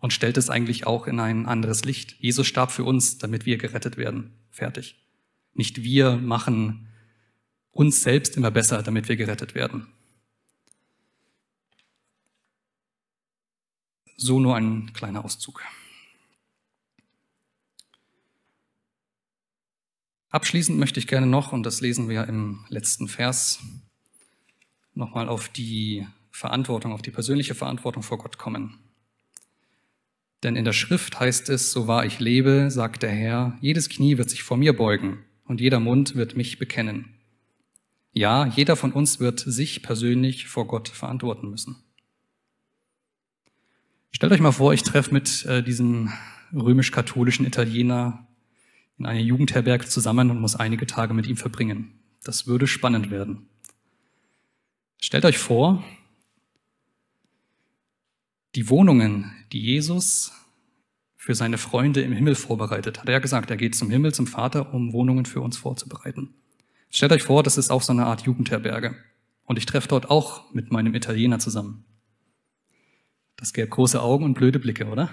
und 0.00 0.12
stellt 0.12 0.36
es 0.36 0.50
eigentlich 0.50 0.86
auch 0.86 1.06
in 1.06 1.20
ein 1.20 1.46
anderes 1.46 1.84
Licht. 1.84 2.16
Jesus 2.20 2.46
starb 2.46 2.70
für 2.70 2.84
uns, 2.84 3.18
damit 3.18 3.46
wir 3.46 3.58
gerettet 3.58 3.96
werden. 3.96 4.32
Fertig. 4.50 5.02
Nicht 5.52 5.82
wir 5.82 6.16
machen 6.16 6.88
uns 7.70 8.02
selbst 8.02 8.36
immer 8.36 8.50
besser, 8.50 8.82
damit 8.82 9.08
wir 9.08 9.16
gerettet 9.16 9.54
werden. 9.54 9.86
So 14.16 14.38
nur 14.40 14.56
ein 14.56 14.92
kleiner 14.92 15.24
Auszug. 15.24 15.62
Abschließend 20.30 20.78
möchte 20.78 20.98
ich 20.98 21.06
gerne 21.06 21.26
noch, 21.26 21.52
und 21.52 21.62
das 21.62 21.80
lesen 21.80 22.08
wir 22.08 22.26
im 22.26 22.64
letzten 22.68 23.06
Vers, 23.06 23.60
nochmal 24.94 25.28
auf 25.28 25.48
die 25.48 26.06
Verantwortung, 26.30 26.92
auf 26.92 27.02
die 27.02 27.10
persönliche 27.10 27.54
Verantwortung 27.54 28.02
vor 28.02 28.18
Gott 28.18 28.38
kommen. 28.38 28.78
Denn 30.42 30.56
in 30.56 30.64
der 30.64 30.72
Schrift 30.72 31.18
heißt 31.18 31.48
es, 31.48 31.72
so 31.72 31.86
wahr 31.86 32.04
ich 32.04 32.20
lebe, 32.20 32.70
sagt 32.70 33.02
der 33.02 33.10
Herr, 33.10 33.56
jedes 33.60 33.88
Knie 33.88 34.18
wird 34.18 34.30
sich 34.30 34.42
vor 34.42 34.56
mir 34.56 34.76
beugen 34.76 35.24
und 35.46 35.60
jeder 35.60 35.80
Mund 35.80 36.16
wird 36.16 36.36
mich 36.36 36.58
bekennen. 36.58 37.14
Ja, 38.12 38.46
jeder 38.46 38.76
von 38.76 38.92
uns 38.92 39.20
wird 39.20 39.40
sich 39.40 39.82
persönlich 39.82 40.46
vor 40.46 40.66
Gott 40.66 40.88
verantworten 40.88 41.50
müssen. 41.50 41.76
Stellt 44.10 44.32
euch 44.32 44.40
mal 44.40 44.52
vor, 44.52 44.72
ich 44.72 44.84
treffe 44.84 45.12
mit 45.12 45.44
äh, 45.46 45.62
diesem 45.62 46.12
römisch-katholischen 46.52 47.46
Italiener 47.46 48.28
in 48.98 49.06
einer 49.06 49.20
Jugendherberge 49.20 49.86
zusammen 49.86 50.30
und 50.30 50.40
muss 50.40 50.54
einige 50.54 50.86
Tage 50.86 51.14
mit 51.14 51.26
ihm 51.26 51.36
verbringen. 51.36 51.98
Das 52.22 52.46
würde 52.46 52.68
spannend 52.68 53.10
werden. 53.10 53.48
Stellt 55.04 55.26
euch 55.26 55.36
vor, 55.36 55.84
die 58.54 58.70
Wohnungen, 58.70 59.30
die 59.52 59.60
Jesus 59.60 60.32
für 61.14 61.34
seine 61.34 61.58
Freunde 61.58 62.00
im 62.00 62.14
Himmel 62.14 62.34
vorbereitet, 62.34 63.00
hat 63.00 63.08
er 63.10 63.20
gesagt, 63.20 63.50
er 63.50 63.58
geht 63.58 63.74
zum 63.74 63.90
Himmel, 63.90 64.14
zum 64.14 64.26
Vater, 64.26 64.72
um 64.72 64.94
Wohnungen 64.94 65.26
für 65.26 65.42
uns 65.42 65.58
vorzubereiten. 65.58 66.32
Stellt 66.88 67.12
euch 67.12 67.22
vor, 67.22 67.42
das 67.42 67.58
ist 67.58 67.70
auch 67.70 67.82
so 67.82 67.92
eine 67.92 68.06
Art 68.06 68.22
Jugendherberge. 68.22 68.96
Und 69.44 69.58
ich 69.58 69.66
treffe 69.66 69.88
dort 69.88 70.08
auch 70.08 70.54
mit 70.54 70.72
meinem 70.72 70.94
Italiener 70.94 71.38
zusammen. 71.38 71.84
Das 73.36 73.52
gäbe 73.52 73.68
große 73.68 74.00
Augen 74.00 74.24
und 74.24 74.32
blöde 74.32 74.58
Blicke, 74.58 74.86
oder? 74.86 75.10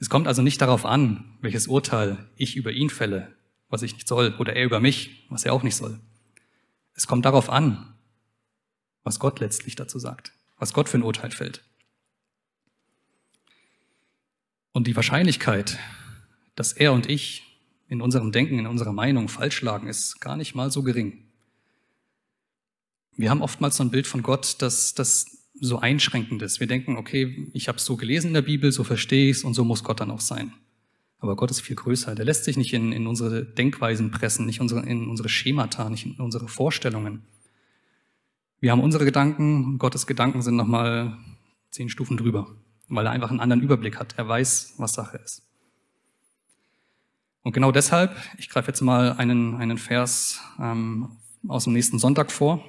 Es 0.00 0.10
kommt 0.10 0.26
also 0.26 0.42
nicht 0.42 0.60
darauf 0.60 0.84
an, 0.84 1.38
welches 1.40 1.66
Urteil 1.66 2.28
ich 2.36 2.56
über 2.56 2.72
ihn 2.72 2.90
fälle, 2.90 3.34
was 3.70 3.80
ich 3.80 3.94
nicht 3.94 4.06
soll, 4.06 4.34
oder 4.38 4.54
er 4.54 4.66
über 4.66 4.80
mich, 4.80 5.24
was 5.30 5.46
er 5.46 5.54
auch 5.54 5.62
nicht 5.62 5.76
soll. 5.76 5.98
Es 6.92 7.06
kommt 7.06 7.24
darauf 7.24 7.48
an, 7.48 7.88
was 9.04 9.18
Gott 9.18 9.40
letztlich 9.40 9.76
dazu 9.76 9.98
sagt 9.98 10.32
was 10.62 10.72
Gott 10.72 10.88
für 10.88 10.96
ein 10.96 11.02
Urteil 11.02 11.32
fällt. 11.32 11.64
Und 14.70 14.86
die 14.86 14.94
Wahrscheinlichkeit, 14.94 15.76
dass 16.54 16.72
er 16.72 16.92
und 16.92 17.10
ich 17.10 17.42
in 17.88 18.00
unserem 18.00 18.30
Denken, 18.30 18.60
in 18.60 18.68
unserer 18.68 18.92
Meinung 18.92 19.28
falsch 19.28 19.60
lagen, 19.62 19.88
ist 19.88 20.20
gar 20.20 20.36
nicht 20.36 20.54
mal 20.54 20.70
so 20.70 20.84
gering. 20.84 21.24
Wir 23.16 23.28
haben 23.28 23.42
oftmals 23.42 23.76
so 23.76 23.82
ein 23.82 23.90
Bild 23.90 24.06
von 24.06 24.22
Gott, 24.22 24.62
dass 24.62 24.94
das 24.94 25.48
so 25.60 25.80
einschränkend 25.80 26.42
ist. 26.42 26.60
Wir 26.60 26.68
denken, 26.68 26.96
okay, 26.96 27.50
ich 27.54 27.66
habe 27.66 27.78
es 27.78 27.84
so 27.84 27.96
gelesen 27.96 28.28
in 28.28 28.34
der 28.34 28.42
Bibel, 28.42 28.70
so 28.70 28.84
verstehe 28.84 29.30
ich 29.30 29.38
es 29.38 29.44
und 29.44 29.54
so 29.54 29.64
muss 29.64 29.82
Gott 29.82 29.98
dann 29.98 30.12
auch 30.12 30.20
sein. 30.20 30.52
Aber 31.18 31.34
Gott 31.34 31.50
ist 31.50 31.60
viel 31.60 31.74
größer. 31.74 32.14
Der 32.14 32.24
lässt 32.24 32.44
sich 32.44 32.56
nicht 32.56 32.72
in, 32.72 32.92
in 32.92 33.08
unsere 33.08 33.44
Denkweisen 33.44 34.12
pressen, 34.12 34.46
nicht 34.46 34.60
unsere, 34.60 34.86
in 34.86 35.08
unsere 35.08 35.28
Schemata, 35.28 35.90
nicht 35.90 36.06
in 36.06 36.14
unsere 36.20 36.46
Vorstellungen. 36.46 37.24
Wir 38.62 38.70
haben 38.70 38.80
unsere 38.80 39.04
Gedanken 39.04 39.64
und 39.64 39.78
Gottes 39.78 40.06
Gedanken 40.06 40.40
sind 40.40 40.54
nochmal 40.54 41.18
zehn 41.70 41.88
Stufen 41.88 42.16
drüber, 42.16 42.46
weil 42.88 43.04
er 43.04 43.10
einfach 43.10 43.30
einen 43.30 43.40
anderen 43.40 43.60
Überblick 43.60 43.98
hat. 43.98 44.14
Er 44.16 44.28
weiß, 44.28 44.74
was 44.76 44.92
Sache 44.92 45.16
ist. 45.16 45.42
Und 47.42 47.54
genau 47.54 47.72
deshalb, 47.72 48.16
ich 48.38 48.48
greife 48.48 48.68
jetzt 48.68 48.80
mal 48.80 49.14
einen, 49.14 49.56
einen 49.56 49.78
Vers 49.78 50.40
ähm, 50.60 51.16
aus 51.48 51.64
dem 51.64 51.72
nächsten 51.72 51.98
Sonntag 51.98 52.30
vor. 52.30 52.62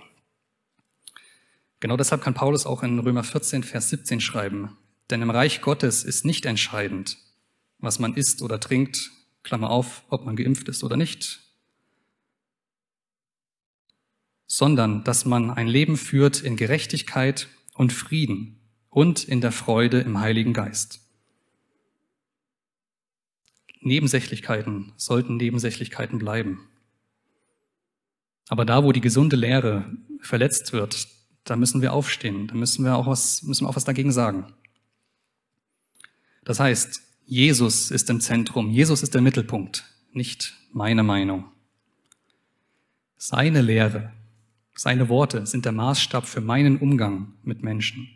Genau 1.79 1.95
deshalb 1.95 2.23
kann 2.23 2.33
Paulus 2.33 2.65
auch 2.65 2.81
in 2.81 2.97
Römer 2.97 3.23
14, 3.23 3.61
Vers 3.61 3.89
17 3.89 4.19
schreiben. 4.19 4.75
Denn 5.11 5.21
im 5.21 5.29
Reich 5.29 5.61
Gottes 5.61 6.03
ist 6.03 6.25
nicht 6.25 6.47
entscheidend, 6.47 7.19
was 7.77 7.99
man 7.99 8.15
isst 8.15 8.41
oder 8.41 8.59
trinkt, 8.59 9.11
Klammer 9.43 9.69
auf, 9.69 10.01
ob 10.09 10.25
man 10.25 10.37
geimpft 10.37 10.69
ist 10.69 10.83
oder 10.83 10.97
nicht, 10.97 11.42
sondern 14.55 15.03
dass 15.03 15.25
man 15.25 15.49
ein 15.49 15.67
Leben 15.67 15.97
führt 15.97 16.41
in 16.41 16.55
Gerechtigkeit 16.57 17.47
und 17.73 17.91
Frieden 17.91 18.59
und 18.91 19.23
in 19.23 19.41
der 19.41 19.51
Freude 19.51 20.01
im 20.01 20.19
Heiligen 20.19 20.53
Geist. 20.53 20.99
Nebensächlichkeiten 23.81 24.93
sollten 24.95 25.37
Nebensächlichkeiten 25.37 26.19
bleiben. 26.19 26.69
Aber 28.47 28.63
da, 28.63 28.83
wo 28.83 28.91
die 28.91 29.01
gesunde 29.01 29.37
Lehre 29.37 29.91
verletzt 30.19 30.71
wird, 30.71 31.07
da 31.45 31.55
müssen 31.55 31.81
wir 31.81 31.91
aufstehen, 31.91 32.45
da 32.45 32.53
müssen 32.53 32.85
wir 32.85 32.95
auch 32.95 33.07
was, 33.07 33.41
müssen 33.41 33.65
wir 33.65 33.69
auch 33.69 33.75
was 33.75 33.85
dagegen 33.85 34.11
sagen. 34.11 34.53
Das 36.43 36.59
heißt, 36.59 37.01
Jesus 37.25 37.89
ist 37.89 38.07
im 38.11 38.21
Zentrum, 38.21 38.69
Jesus 38.69 39.01
ist 39.01 39.15
der 39.15 39.21
Mittelpunkt, 39.21 39.83
nicht 40.11 40.53
meine 40.71 41.01
Meinung. 41.01 41.45
Seine 43.17 43.63
Lehre 43.63 44.13
seine 44.75 45.09
Worte 45.09 45.45
sind 45.45 45.65
der 45.65 45.71
Maßstab 45.71 46.25
für 46.25 46.41
meinen 46.41 46.77
Umgang 46.77 47.33
mit 47.43 47.63
Menschen 47.63 48.09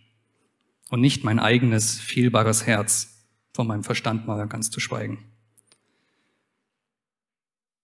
und 0.89 1.01
nicht 1.01 1.23
mein 1.23 1.39
eigenes 1.39 1.99
fehlbares 1.99 2.65
Herz, 2.65 3.13
von 3.53 3.67
meinem 3.67 3.83
Verstand 3.83 4.27
mal 4.27 4.47
ganz 4.47 4.69
zu 4.69 4.79
schweigen. 4.79 5.25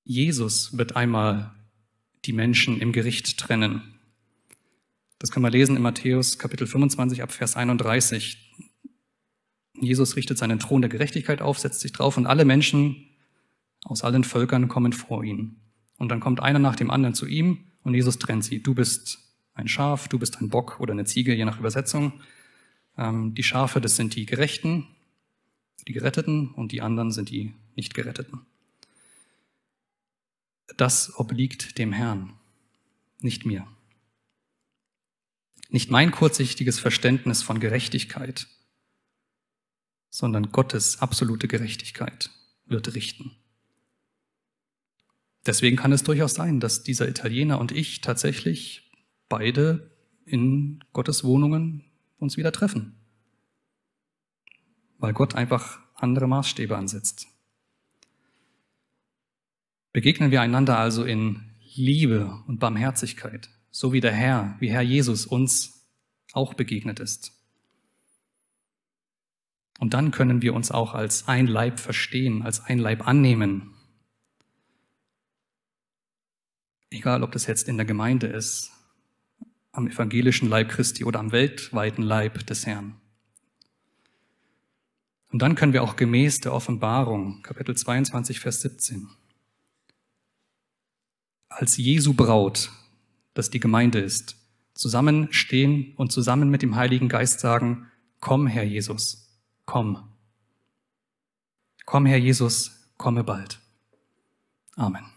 Jesus 0.03 0.77
wird 0.77 0.95
einmal 0.95 1.51
die 2.25 2.33
Menschen 2.33 2.79
im 2.79 2.91
Gericht 2.91 3.39
trennen. 3.39 3.81
Das 5.17 5.31
kann 5.31 5.41
man 5.41 5.51
lesen 5.51 5.75
in 5.75 5.81
Matthäus 5.81 6.37
Kapitel 6.37 6.67
25 6.67 7.23
ab 7.23 7.31
Vers 7.31 7.55
31. 7.55 8.51
Jesus 9.79 10.15
richtet 10.15 10.37
seinen 10.37 10.59
Thron 10.59 10.81
der 10.81 10.89
Gerechtigkeit 10.89 11.41
auf, 11.41 11.57
setzt 11.57 11.79
sich 11.79 11.91
drauf 11.91 12.17
und 12.17 12.27
alle 12.27 12.45
Menschen 12.45 13.09
aus 13.83 14.03
allen 14.03 14.23
Völkern 14.23 14.67
kommen 14.67 14.93
vor 14.93 15.23
ihn. 15.23 15.57
Und 15.97 16.09
dann 16.09 16.19
kommt 16.19 16.39
einer 16.39 16.59
nach 16.59 16.75
dem 16.75 16.91
anderen 16.91 17.15
zu 17.15 17.25
ihm 17.25 17.71
und 17.83 17.93
Jesus 17.93 18.19
trennt 18.19 18.43
sie. 18.43 18.61
Du 18.61 18.73
bist 18.73 19.19
ein 19.53 19.67
Schaf, 19.67 20.07
du 20.07 20.19
bist 20.19 20.41
ein 20.41 20.49
Bock 20.49 20.79
oder 20.79 20.93
eine 20.93 21.05
Ziege, 21.05 21.33
je 21.33 21.45
nach 21.45 21.59
Übersetzung. 21.59 22.21
Ähm, 22.97 23.35
die 23.35 23.43
Schafe, 23.43 23.81
das 23.81 23.95
sind 23.95 24.15
die 24.15 24.25
Gerechten, 24.25 24.87
die 25.87 25.93
Geretteten 25.93 26.49
und 26.49 26.71
die 26.71 26.81
anderen 26.81 27.11
sind 27.11 27.29
die 27.29 27.53
Nicht-Geretteten. 27.75 28.41
Das 30.77 31.17
obliegt 31.17 31.77
dem 31.77 31.91
Herrn, 31.91 32.33
nicht 33.19 33.45
mir. 33.45 33.67
Nicht 35.69 35.91
mein 35.91 36.11
kurzsichtiges 36.11 36.79
Verständnis 36.79 37.41
von 37.41 37.59
Gerechtigkeit, 37.59 38.47
sondern 40.09 40.51
Gottes 40.51 41.01
absolute 41.01 41.47
Gerechtigkeit 41.47 42.29
wird 42.65 42.93
richten. 42.93 43.35
Deswegen 45.45 45.75
kann 45.75 45.91
es 45.91 46.03
durchaus 46.03 46.33
sein, 46.33 46.59
dass 46.59 46.83
dieser 46.83 47.07
Italiener 47.07 47.59
und 47.59 47.71
ich 47.71 48.01
tatsächlich 48.01 48.91
beide 49.27 49.91
in 50.25 50.83
Gottes 50.93 51.23
Wohnungen 51.23 51.83
uns 52.17 52.37
wieder 52.37 52.51
treffen, 52.51 52.95
weil 54.99 55.13
Gott 55.13 55.35
einfach 55.35 55.79
andere 55.95 56.27
Maßstäbe 56.27 56.77
ansetzt. 56.77 57.27
Begegnen 59.91 60.31
wir 60.31 60.41
einander 60.41 60.79
also 60.79 61.03
in 61.03 61.51
Liebe 61.75 62.41
und 62.47 62.59
Barmherzigkeit, 62.59 63.49
so 63.69 63.91
wie 63.91 64.01
der 64.01 64.13
Herr, 64.13 64.55
wie 64.59 64.71
Herr 64.71 64.81
Jesus 64.81 65.25
uns 65.25 65.87
auch 66.31 66.53
begegnet 66.53 66.99
ist. 66.99 67.33
Und 69.79 69.93
dann 69.93 70.11
können 70.11 70.41
wir 70.41 70.53
uns 70.53 70.71
auch 70.71 70.93
als 70.93 71.27
ein 71.27 71.47
Leib 71.47 71.79
verstehen, 71.79 72.43
als 72.43 72.63
ein 72.63 72.79
Leib 72.79 73.05
annehmen 73.05 73.72
egal 76.93 77.23
ob 77.23 77.31
das 77.31 77.47
jetzt 77.47 77.67
in 77.67 77.77
der 77.77 77.85
Gemeinde 77.85 78.27
ist, 78.27 78.71
am 79.71 79.87
evangelischen 79.87 80.47
Leib 80.47 80.69
Christi 80.69 81.03
oder 81.03 81.19
am 81.19 81.31
weltweiten 81.31 82.03
Leib 82.03 82.45
des 82.45 82.65
Herrn. 82.65 82.95
Und 85.31 85.41
dann 85.41 85.55
können 85.55 85.73
wir 85.73 85.81
auch 85.81 85.95
gemäß 85.95 86.41
der 86.41 86.53
Offenbarung, 86.53 87.41
Kapitel 87.41 87.75
22, 87.75 88.39
Vers 88.39 88.61
17, 88.61 89.09
als 91.49 91.77
Jesu 91.77 92.13
Braut, 92.13 92.71
das 93.33 93.49
die 93.49 93.59
Gemeinde 93.59 93.99
ist, 93.99 94.35
zusammenstehen 94.75 95.93
und 95.95 96.11
zusammen 96.11 96.49
mit 96.49 96.61
dem 96.61 96.75
Heiligen 96.75 97.09
Geist 97.09 97.39
sagen, 97.39 97.91
komm, 98.19 98.45
Herr 98.45 98.63
Jesus, 98.63 99.27
komm. 99.65 100.09
Komm, 101.85 102.05
Herr 102.05 102.17
Jesus, 102.17 102.71
komme 102.97 103.23
bald. 103.23 103.59
Amen. 104.75 105.12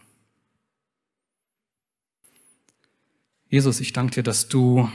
Jesus, 3.57 3.79
ich 3.79 3.91
danke 3.91 4.13
dir, 4.13 4.21
dass 4.21 4.49
du 4.49 4.87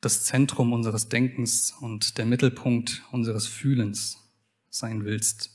das 0.00 0.24
Zentrum 0.24 0.72
unseres 0.72 1.08
Denkens 1.08 1.76
und 1.80 2.18
der 2.18 2.26
Mittelpunkt 2.26 3.04
unseres 3.12 3.46
Fühlens 3.46 4.28
sein 4.68 5.04
willst. 5.04 5.52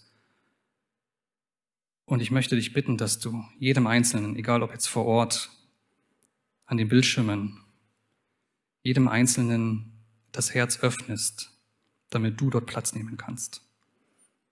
Und 2.06 2.22
ich 2.22 2.32
möchte 2.32 2.56
dich 2.56 2.72
bitten, 2.72 2.96
dass 2.96 3.20
du 3.20 3.44
jedem 3.60 3.88
Einzelnen, 3.88 4.38
egal 4.38 4.64
ob 4.64 4.72
jetzt 4.72 4.88
vor 4.88 5.06
Ort, 5.06 5.50
an 6.66 6.78
den 6.78 6.88
Bildschirmen, 6.88 7.60
jedem 8.84 9.10
Einzelnen 9.10 9.92
das 10.32 10.54
Herz 10.54 10.80
öffnest, 10.80 11.52
damit 12.10 12.40
du 12.40 12.50
dort 12.50 12.68
Platz 12.68 12.96
nehmen 12.96 13.18
kannst. 13.18 13.68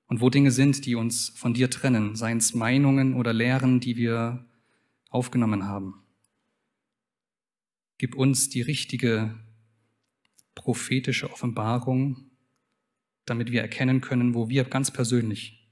Und 0.08 0.20
wo 0.20 0.30
Dinge 0.30 0.52
sind, 0.52 0.86
die 0.86 0.96
uns 0.96 1.30
von 1.30 1.54
dir 1.54 1.70
trennen, 1.70 2.18
seien 2.18 2.40
es 2.40 2.54
Meinungen 2.54 3.14
oder 3.14 3.32
Lehren, 3.32 3.80
die 3.80 3.96
wir 3.96 4.46
aufgenommen 5.10 5.66
haben. 5.66 6.01
Gib 8.02 8.16
uns 8.16 8.50
die 8.50 8.64
richtige 8.64 9.40
prophetische 10.56 11.32
Offenbarung, 11.32 12.32
damit 13.26 13.52
wir 13.52 13.62
erkennen 13.62 14.02
können, 14.02 14.34
wo 14.34 14.50
wir 14.50 14.64
ganz 14.64 14.90
persönlich 14.90 15.72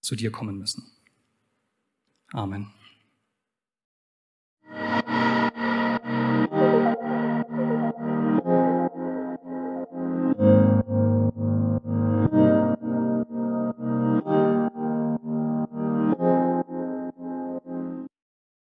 zu 0.00 0.16
dir 0.16 0.32
kommen 0.32 0.58
müssen. 0.58 0.82
Amen. 2.32 2.72